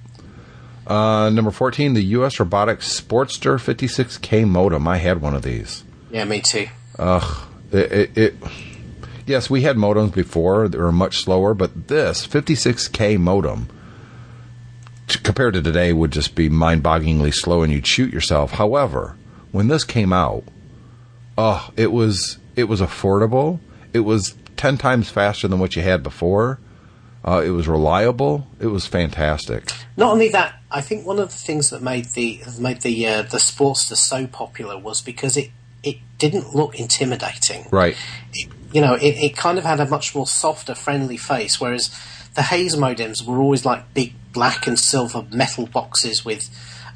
[0.87, 2.39] Uh, number 14, the U.S.
[2.39, 4.87] Robotics Sportster 56K modem.
[4.87, 5.83] I had one of these.
[6.11, 6.69] Yeah, me too.
[6.99, 7.49] Ugh.
[7.73, 8.35] It, it, it,
[9.27, 10.69] yes, we had modems before.
[10.69, 13.69] They were much slower, but this 56K modem
[15.09, 18.53] t- compared to today would just be mind-bogglingly slow and you'd shoot yourself.
[18.53, 19.17] However,
[19.53, 20.45] when this came out,
[21.39, 23.61] oh, it was it was affordable.
[23.93, 26.59] It was 10 times faster than what you had before.
[27.25, 28.47] Uh, it was reliable.
[28.61, 29.71] It was fantastic.
[29.97, 33.23] Not only that, I think one of the things that made the made the uh,
[33.23, 35.51] the Sportster so popular was because it
[35.83, 37.67] it didn't look intimidating.
[37.71, 37.97] Right.
[38.35, 41.95] It, you know, it, it kind of had a much more softer, friendly face, whereas
[42.35, 46.49] the Hayes modems were always like big black and silver metal boxes with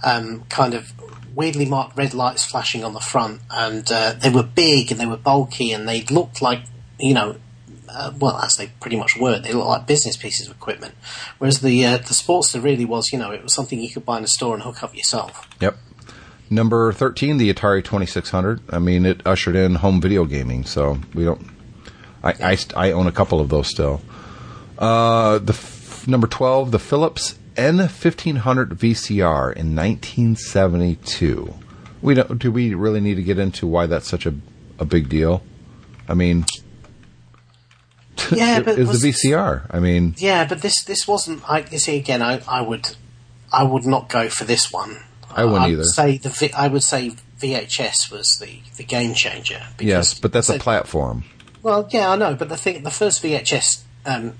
[0.04, 0.92] um, kind of
[1.34, 5.06] weirdly marked red lights flashing on the front, and uh, they were big and they
[5.06, 6.62] were bulky and they looked like
[6.98, 7.36] you know
[7.88, 10.94] uh, well, as they pretty much were, they looked like business pieces of equipment.
[11.38, 14.18] Whereas the uh, the Sportster really was, you know, it was something you could buy
[14.18, 15.48] in a store and hook up yourself.
[15.60, 15.76] Yep.
[16.50, 18.62] Number 13, the Atari 2600.
[18.70, 21.46] I mean, it ushered in home video gaming, so we don't.
[22.22, 22.58] I, I,
[22.88, 24.00] I own a couple of those still.
[24.78, 31.54] Uh, the f- number 12, the Philips N1500 VCR in 1972.
[32.00, 32.38] We don't.
[32.38, 34.34] Do we really need to get into why that's such a
[34.78, 35.42] a big deal?
[36.08, 36.44] I mean,
[38.32, 39.66] Yeah, but it was was- the VCR.
[39.70, 41.42] I mean, Yeah, but this this wasn't.
[41.50, 42.22] I you see again.
[42.22, 42.94] I, I would
[43.52, 44.98] I would not go for this one.
[45.30, 45.84] I wouldn't would either.
[45.84, 49.60] Say the I would say VHS was the, the game changer.
[49.76, 51.24] because- yes, but that's a platform.
[51.62, 54.34] Well, yeah, I know, but the thing, the first VHS um,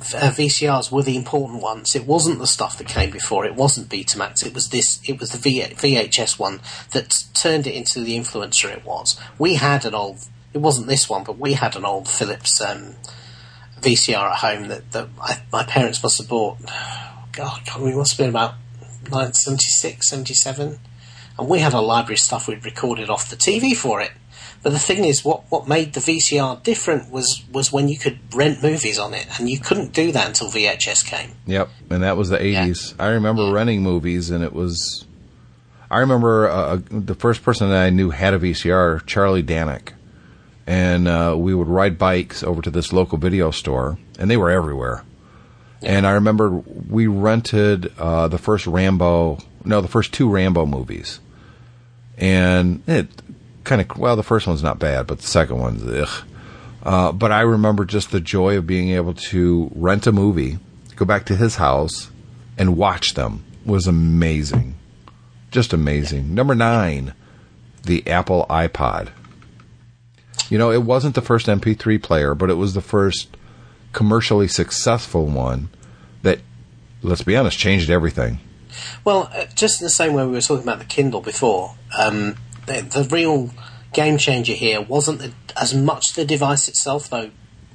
[0.00, 1.94] uh, VCRs were the important ones.
[1.94, 3.44] It wasn't the stuff that came before.
[3.44, 4.44] It wasn't Betamax.
[4.44, 5.00] It was this.
[5.08, 6.60] It was the v- VHS one
[6.92, 9.18] that turned it into the influencer it was.
[9.38, 10.18] We had an old.
[10.52, 12.96] It wasn't this one, but we had an old Philips um,
[13.80, 16.58] VCR at home that, that I, my parents must have bought.
[17.32, 18.54] God, we must have been about
[19.08, 20.78] 1976, 77.
[21.38, 24.10] And we had a library of stuff we'd recorded off the TV for it.
[24.62, 28.18] But the thing is, what, what made the VCR different was, was when you could
[28.34, 31.32] rent movies on it, and you couldn't do that until VHS came.
[31.46, 32.94] Yep, and that was the '80s.
[32.98, 35.06] I remember renting movies, and it was.
[35.90, 39.94] I remember uh, the first person that I knew had a VCR, Charlie Danick,
[40.66, 44.50] and uh, we would ride bikes over to this local video store, and they were
[44.50, 45.04] everywhere.
[45.82, 51.18] And I remember we rented uh, the first Rambo, no, the first two Rambo movies,
[52.18, 53.08] and it
[53.64, 56.24] kind of well, the first one's not bad, but the second one's ugh.
[56.82, 60.58] Uh, but I remember just the joy of being able to rent a movie,
[60.96, 62.10] go back to his house,
[62.56, 64.76] and watch them was amazing,
[65.50, 66.34] just amazing.
[66.34, 67.14] Number nine,
[67.82, 69.10] the Apple iPod.
[70.48, 73.36] You know, it wasn't the first MP3 player, but it was the first
[73.92, 75.68] commercially successful one
[76.22, 76.40] that,
[77.02, 78.40] let's be honest, changed everything.
[79.04, 82.36] Well, uh, just in the same way we were talking about the Kindle before, um,
[82.70, 83.50] the, the real
[83.92, 87.30] game changer here wasn't the, as much the device itself, though.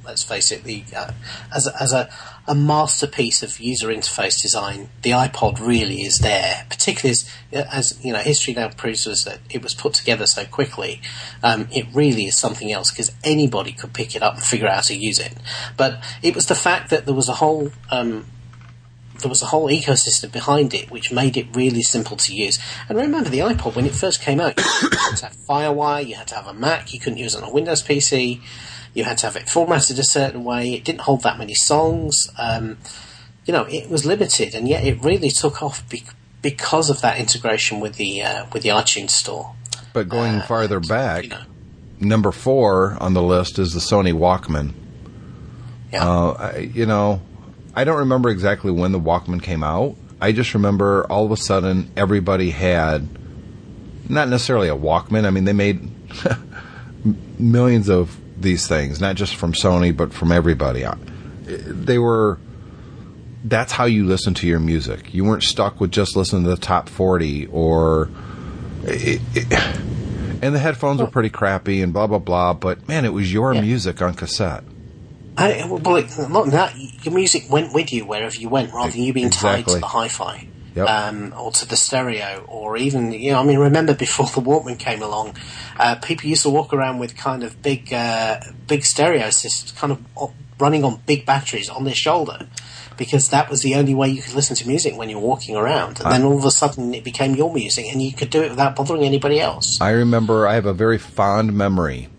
[0.06, 1.14] Let's face it, the uh,
[1.52, 2.08] as as a,
[2.48, 6.64] a masterpiece of user interface design, the iPod really is there.
[6.70, 10.46] Particularly as, as you know, history now proves us that it was put together so
[10.46, 11.02] quickly.
[11.42, 14.76] Um, it really is something else because anybody could pick it up and figure out
[14.76, 15.34] how to use it.
[15.76, 18.28] But it was the fact that there was a whole um,
[19.26, 22.60] there was a whole ecosystem behind it which made it really simple to use.
[22.88, 26.14] And remember the iPod when it first came out, you had to have FireWire, you
[26.14, 28.40] had to have a Mac, you couldn't use it on a Windows PC,
[28.94, 32.30] you had to have it formatted a certain way, it didn't hold that many songs,
[32.38, 32.78] um,
[33.46, 36.04] you know, it was limited, and yet it really took off be-
[36.44, 39.56] because of that integration with the uh, with the iTunes store.
[39.92, 41.42] But going Uh, farther and, back, you know,
[42.00, 44.74] number four on the list is the Sony Walkman.
[45.92, 46.08] yeah.
[46.08, 47.22] Uh, you know,
[47.76, 49.96] I don't remember exactly when the Walkman came out.
[50.22, 53.08] I just remember all of a sudden everybody had
[54.10, 55.26] not necessarily a Walkman.
[55.26, 55.90] I mean, they made
[57.40, 60.86] millions of these things, not just from Sony, but from everybody.
[61.44, 62.40] They were.
[63.44, 65.14] That's how you listen to your music.
[65.14, 68.10] You weren't stuck with just listening to the top forty or.
[68.84, 69.52] It, it,
[70.42, 72.54] and the headphones were pretty crappy and blah blah blah.
[72.54, 73.62] But man, it was your Yeah.
[73.62, 74.64] music on cassette.
[75.38, 75.80] I, well,
[76.30, 79.68] not that, your music went with you wherever you went, rather than you being tied
[79.68, 80.88] to the hi-fi, Yep.
[80.90, 83.40] um, or to the stereo, or even you know.
[83.40, 85.36] I mean, remember before the Walkman came along,
[85.78, 89.94] uh, people used to walk around with kind of big, uh, big stereo systems, kind
[89.94, 92.48] of running on big batteries on their shoulder,
[92.98, 96.00] because that was the only way you could listen to music when you're walking around.
[96.02, 98.50] And then all of a sudden, it became your music, and you could do it
[98.50, 99.80] without bothering anybody else.
[99.82, 102.10] I remember I have a very fond memory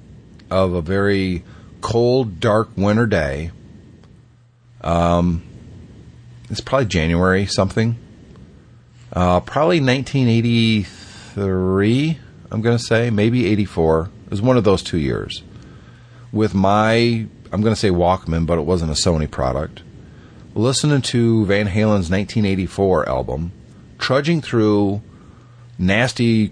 [0.51, 1.45] of a very
[1.87, 3.53] cold, dark winter day.
[4.81, 5.45] Um,
[6.51, 7.97] it's probably January something.
[9.13, 12.19] Uh, probably 1983.
[12.51, 14.11] I'm going to say maybe 84.
[14.25, 15.45] It was one of those two years.
[16.33, 19.83] With my, I'm going to say Walkman, but it wasn't a Sony product.
[20.57, 23.53] Listening to Van Halen's 1984 album,
[23.97, 25.03] trudging through
[25.79, 26.51] nasty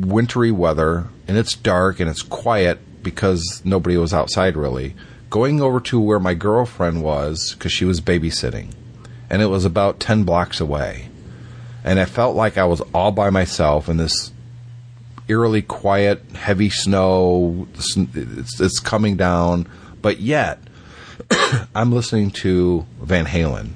[0.00, 4.94] wintry weather and it's dark and it's quiet because nobody was outside really
[5.30, 8.72] going over to where my girlfriend was because she was babysitting
[9.30, 11.08] and it was about 10 blocks away
[11.84, 14.32] and i felt like i was all by myself in this
[15.28, 19.68] eerily quiet heavy snow it's, it's coming down
[20.02, 20.58] but yet
[21.74, 23.70] i'm listening to van halen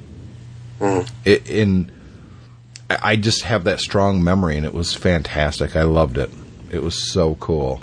[0.81, 1.09] mm.
[1.25, 1.91] it, in
[2.91, 5.77] I just have that strong memory, and it was fantastic.
[5.77, 6.31] I loved it.
[6.71, 7.83] It was so cool.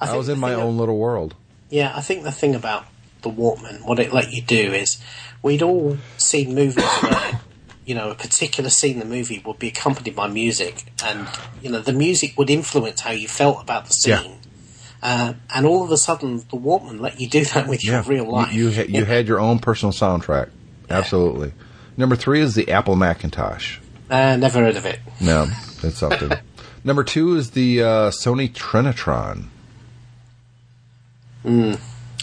[0.00, 1.34] I, think was in my own little world.
[1.70, 2.86] Yeah, I think the thing about
[3.22, 4.98] the Walkman, what it let you do is,
[5.42, 7.40] we'd all seen movies where,
[7.84, 11.26] you know, a particular scene in the movie would be accompanied by music, and
[11.62, 14.22] you know, the music would influence how you felt about the Yeah.
[14.22, 14.34] scene.
[15.02, 18.24] Uh, and all of a sudden, the Walkman let you do that with your real
[18.24, 18.52] You- life.
[18.52, 20.48] You, ha- you had your own personal soundtrack.
[20.90, 21.52] Absolutely.
[21.96, 23.78] Number three is the Apple Macintosh.
[24.10, 25.00] uh, never heard of it.
[25.20, 25.46] No,
[25.82, 26.32] that's something.
[26.84, 29.46] Number two is the uh, Sony Trinitron.
[31.48, 31.74] Hmm.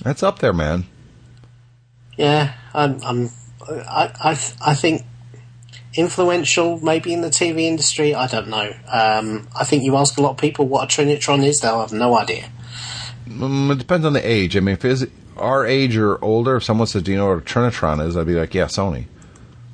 [0.03, 0.86] That's up there, man.
[2.15, 3.01] Yeah, I'm.
[3.03, 3.30] I'm
[3.67, 4.32] I, I,
[4.63, 5.03] I think
[5.95, 8.13] influential, maybe in the TV industry.
[8.13, 8.71] I don't know.
[8.88, 11.91] Um, I think you ask a lot of people what a Trinitron is, they'll have
[11.91, 12.49] no idea.
[13.28, 14.55] Mm, it depends on the age.
[14.55, 15.05] I mean, if it's
[15.38, 18.28] our age or older, if someone says, "Do you know what a Trinitron is?" I'd
[18.28, 19.05] be like, "Yeah, Sony."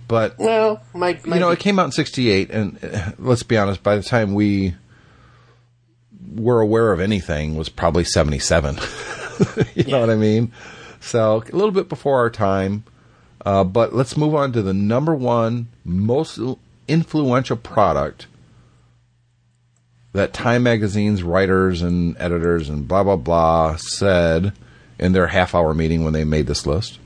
[0.08, 3.58] But Well, maybe, maybe you know, it came out in '68, and uh, let's be
[3.58, 4.76] honest, by the time we
[6.34, 8.80] were aware of anything, was probably '77.
[9.76, 10.52] you know what I mean?
[11.00, 12.84] So a little bit before our time.
[13.44, 16.40] Uh, but let's move on to the number one most
[16.88, 18.28] influential product
[20.14, 24.54] that Time Magazine's writers and editors and blah blah blah said
[25.00, 27.00] in their half-hour meeting when they made this list.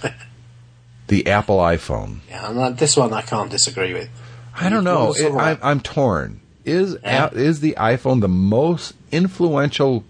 [1.08, 2.18] the Apple iPhone.
[2.28, 4.08] yeah, and that- this one I can't disagree with.
[4.54, 5.12] I don't know.
[5.16, 5.32] It.
[5.34, 6.40] I'm, I'm torn.
[6.64, 7.30] Is Yeah.
[7.32, 10.04] a- is the iPhone the most influential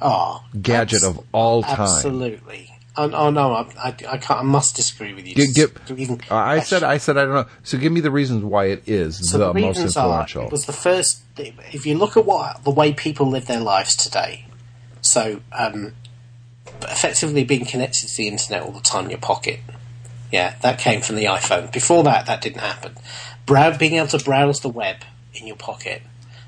[0.00, 1.80] Oh, gadget of all time?
[1.80, 2.72] Absolutely.
[2.98, 4.40] Oh, oh no, I, I, I can't.
[4.40, 5.34] I must disagree with you.
[5.34, 6.82] Gi- give- even I said.
[6.82, 7.46] I said I don't know.
[7.62, 10.46] So give me the reasons why it is So the, the, most reasons are influential.
[10.46, 11.22] it was the first.
[11.38, 14.46] If you look at what the way people live their lives today,
[15.02, 15.92] so um,
[16.82, 19.60] effectively being connected to the internet all the time in your pocket.
[20.32, 21.72] Yeah, that came from the iPhone.
[21.72, 22.96] Before that, that didn't happen.
[23.44, 24.96] Brow- being able to browse the web
[25.34, 26.02] in your pocket.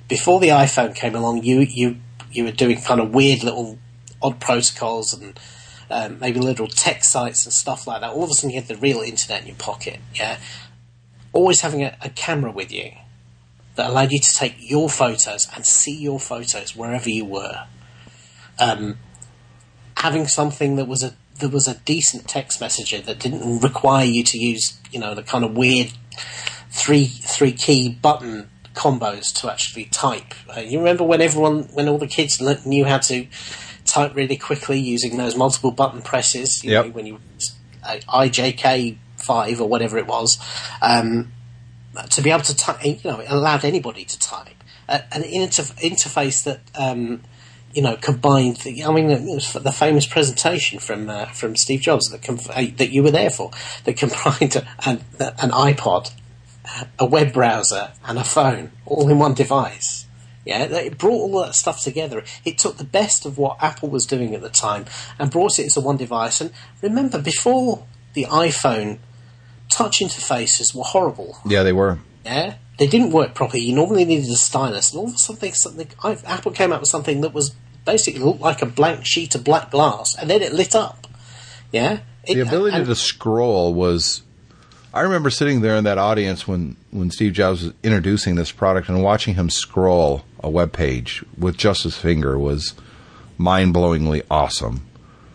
[0.08, 1.96] Before the iPhone came along, you you
[2.30, 3.78] you were doing kind of weird little
[4.22, 5.38] odd protocols and
[5.90, 8.10] um, maybe little tech sites and stuff like that.
[8.10, 10.00] All of a sudden, you had the real internet in your pocket.
[10.14, 10.38] Yeah,
[11.32, 12.92] always having a, a camera with you
[13.76, 17.66] that allowed you to take your photos and see your photos wherever you were.
[18.58, 18.98] Um,
[19.96, 24.24] having something that was a that was a decent text messenger that didn't require you
[24.24, 25.92] to use you know the kind of weird
[26.70, 30.34] three three key button combos to actually type.
[30.54, 33.26] Uh, you remember when everyone when all the kids le- knew how to
[33.84, 36.62] type really quickly using those multiple button presses.
[36.64, 36.84] You Yep.
[36.84, 37.18] know, when you
[37.84, 40.38] uh, IJK five or whatever it was.
[40.80, 41.32] Um,
[42.10, 44.54] to be able to type, you know, it allowed anybody to type.
[44.88, 47.22] Uh, an inter- interface that, um,
[47.74, 48.56] you know, combined.
[48.58, 52.38] The, I mean, it was the famous presentation from uh, from Steve Jobs that com-
[52.50, 53.50] uh, that you were there for
[53.84, 54.56] that combined
[54.86, 56.12] an, an iPod,
[56.98, 60.06] a web browser, and a phone all in one device.
[60.44, 62.24] Yeah, it brought all that stuff together.
[62.44, 64.86] It took the best of what Apple was doing at the time
[65.18, 66.40] and brought it into one device.
[66.40, 68.98] And remember, before the iPhone,
[69.68, 71.36] touch interfaces were horrible.
[71.44, 71.98] yeah, they were.
[72.24, 73.62] Yeah, they didn't work properly.
[73.62, 75.88] You normally needed a stylus, and all of a sudden, something
[76.26, 77.54] Apple came out with something that was
[77.84, 81.06] basically looked like a blank sheet of black glass, and then it lit up.
[81.72, 84.22] Yeah, it, The ability and- to scroll was.
[84.98, 88.88] I remember sitting there in that audience when, when Steve Jobs was introducing this product
[88.88, 92.74] and watching him scroll a web page with just his finger was
[93.36, 94.84] mind blowingly awesome.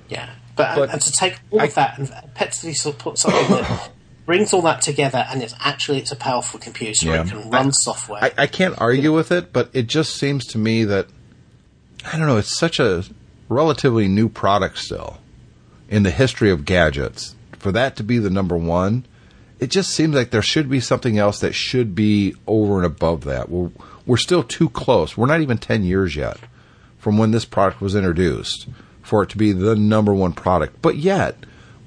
[0.09, 3.17] Yeah, but, But and to take all I- of that and effectively sort of put
[3.17, 3.91] something that
[4.25, 7.05] brings all that together, and it's actually it's a powerful computer.
[7.07, 7.21] Yeah.
[7.23, 8.21] It can run software.
[8.21, 11.07] I, I can't argue with it, but it just seems to me that
[12.05, 12.35] I don't know.
[12.37, 13.05] It's such a
[13.47, 15.19] relatively new product still
[15.87, 17.35] in the history of gadgets.
[17.59, 19.05] For that to be the number one,
[19.63, 23.23] it just seems like there should be something else that should be over and above
[23.23, 23.49] that.
[23.49, 23.71] We're
[24.05, 25.15] we're still too close.
[25.15, 26.37] We're not even ten years yet
[26.97, 28.67] from when this product was introduced
[29.01, 30.81] for it to be the number one product.
[30.81, 31.37] But yet,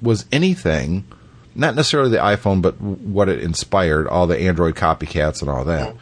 [0.01, 1.05] was anything,
[1.53, 5.95] not necessarily the iPhone, but what it inspired, all the Android copycats and all that,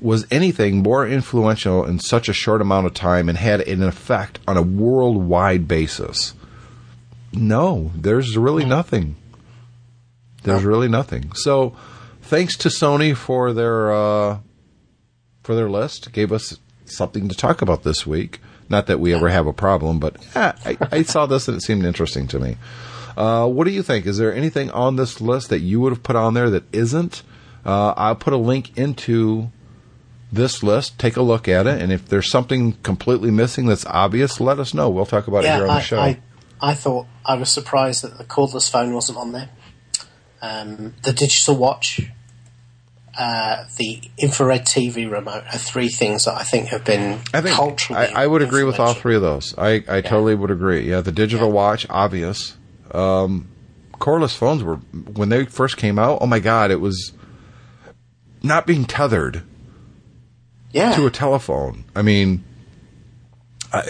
[0.00, 4.38] was anything more influential in such a short amount of time and had an effect
[4.46, 6.34] on a worldwide basis?
[7.32, 9.16] No, there's really nothing.
[10.42, 11.32] There's really nothing.
[11.34, 11.76] So,
[12.22, 14.38] thanks to Sony for their uh,
[15.42, 16.12] for their list.
[16.12, 18.40] Gave us something to talk about this week.
[18.68, 21.60] Not that we ever have a problem, but eh, I, I saw this and it
[21.60, 22.56] seemed interesting to me.
[23.16, 24.06] Uh, what do you think?
[24.06, 27.22] Is there anything on this list that you would have put on there that isn't?
[27.64, 29.50] Uh, I'll put a link into
[30.32, 30.98] this list.
[30.98, 34.72] Take a look at it, and if there's something completely missing that's obvious, let us
[34.72, 34.88] know.
[34.88, 35.98] We'll talk about it here on the show.
[35.98, 36.20] I,
[36.60, 39.50] I thought I was surprised that the cordless phone wasn't on there.
[40.42, 42.00] Um, the digital watch,
[43.16, 47.54] uh, the infrared TV remote are three things that I think have been I think
[47.54, 48.08] culturally.
[48.08, 49.56] I, I would agree with all three of those.
[49.56, 50.90] I, I totally would agree.
[50.90, 51.54] Yeah, the digital Yeah.
[51.54, 52.56] watch, obvious.
[52.90, 53.48] Um,
[53.94, 54.76] cordless phones were
[55.14, 56.18] when they first came out.
[56.20, 57.12] Oh my god, it was
[58.42, 59.44] not being tethered
[60.72, 61.84] Yeah, to a telephone.
[61.94, 62.42] I mean,
[63.72, 63.80] I,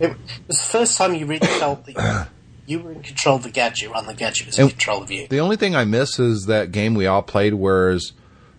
[0.00, 0.16] it
[0.48, 2.28] was the first time you really felt that
[2.70, 5.10] you were in control of the gadget, than the gadget was in And- control of
[5.10, 5.26] you.
[5.28, 8.12] the only thing I miss is that game we all played, whereas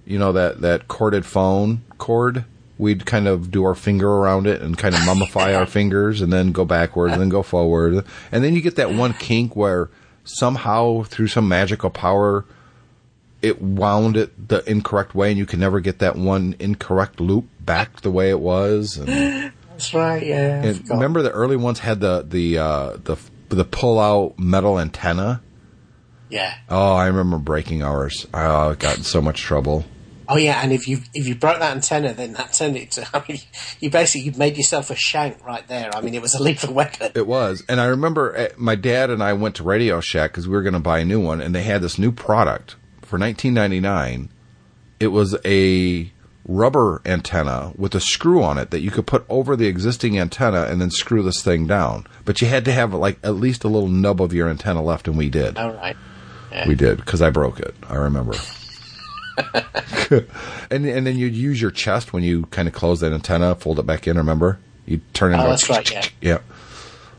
[0.06, 2.46] you know that that corded phone cord.
[2.78, 6.34] We'd kind of do our finger around it and kind of mummify our fingers and
[6.34, 8.04] then go backwards and then go forward.
[8.32, 9.90] And then you get that one kink where
[10.24, 12.44] somehow through some magical power
[13.42, 17.46] it wound it the incorrect way and you can never get that one incorrect loop
[17.60, 18.98] back the way it was.
[18.98, 20.24] And, That's right.
[20.26, 23.16] Yeah, and remember the early ones had the the uh, the
[23.56, 25.42] the pull out metal antenna.
[26.30, 26.56] Yeah.
[26.70, 28.26] Oh, I remember breaking ours.
[28.34, 29.86] Oh, I got in so much trouble.
[30.30, 33.08] Oh yeah, and if you if you broke that antenna, then that turned it to.
[33.14, 33.40] I mean,
[33.82, 35.94] you basically you made yourself a shank right there.
[35.94, 37.12] I mean, it was a lethal weapon.
[37.16, 37.64] It was.
[37.68, 40.62] And I remember uh, my dad and I went to Radio Shack because we were
[40.62, 44.30] going to buy a new one, and they had this new product for 19.99.
[45.02, 46.12] It was a
[46.48, 50.64] rubber antenna with a screw on it that you could put over the existing antenna
[50.64, 52.06] and then screw this thing down.
[52.26, 55.08] But you had to have like at least a little nub of your antenna left,
[55.08, 55.58] and we did.
[55.58, 55.96] All right.
[56.68, 57.74] We did because I broke it.
[57.88, 58.34] I remember.
[60.70, 63.80] and and then you'd use your chest when you kind of close that antenna, fold
[63.80, 64.18] it back in.
[64.18, 65.38] Remember, you turn it.
[65.38, 65.90] Oh, that's right.
[65.90, 66.06] Yeah.
[66.22, 66.38] Yeah.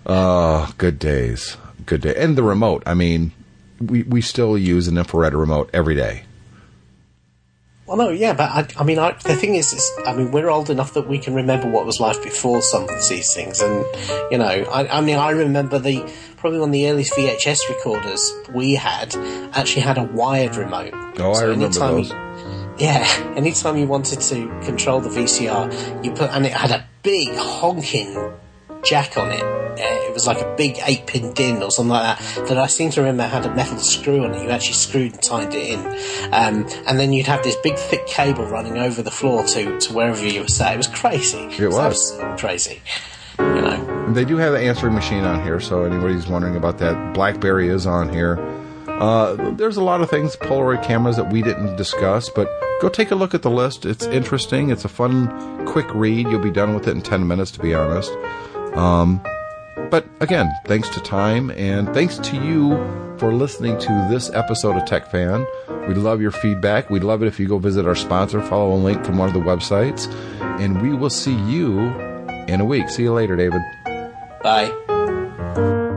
[0.04, 1.56] Oh, good days.
[1.86, 2.14] Good day.
[2.16, 2.82] And the remote.
[2.84, 3.32] I mean,
[3.80, 6.24] we we still use an infrared remote every day.
[7.86, 10.48] Well, no, yeah, but I, I mean, I, the thing is, is, I mean, we're
[10.48, 13.84] old enough that we can remember what was life before some of these things, and
[14.30, 18.32] you know, I, I mean, I remember the probably one of the earliest VHS recorders
[18.54, 19.14] we had
[19.52, 20.92] actually had a wired remote.
[21.18, 22.10] Oh, I remember those.
[22.10, 22.16] You,
[22.78, 27.34] yeah, anytime you wanted to control the VCR, you put, and it had a big
[27.34, 28.32] honking
[28.84, 29.42] jack on it.
[29.42, 32.48] Uh, it was like a big eight pin DIN or something like that.
[32.48, 34.42] That I seem to remember had a metal screw on it.
[34.42, 35.80] You actually screwed and tied it in,
[36.32, 39.92] um, and then you'd have this big thick cable running over the floor to to
[39.92, 40.74] wherever you were sat.
[40.74, 41.38] It was crazy.
[41.38, 41.78] It was.
[41.78, 42.82] absolutely crazy.
[43.38, 44.12] You know.
[44.12, 47.86] They do have the answering machine on here, so anybody's wondering about that, BlackBerry is
[47.86, 48.38] on here.
[48.86, 52.48] Uh, there's a lot of things, Polaroid cameras that we didn't discuss, but
[52.80, 53.86] go take a look at the list.
[53.86, 54.70] It's interesting.
[54.70, 56.28] It's a fun, quick read.
[56.28, 58.12] You'll be done with it in 10 minutes, to be honest.
[58.74, 59.22] Um,
[59.90, 62.76] but again, thanks to time and thanks to you
[63.18, 65.46] for listening to this episode of Tech Fan.
[65.86, 66.90] We love your feedback.
[66.90, 69.34] We'd love it if you go visit our sponsor, follow a link from one of
[69.34, 70.12] the websites,
[70.60, 71.78] and we will see you
[72.48, 72.88] in a week.
[72.88, 73.62] See you later, David.
[74.42, 75.90] Bye.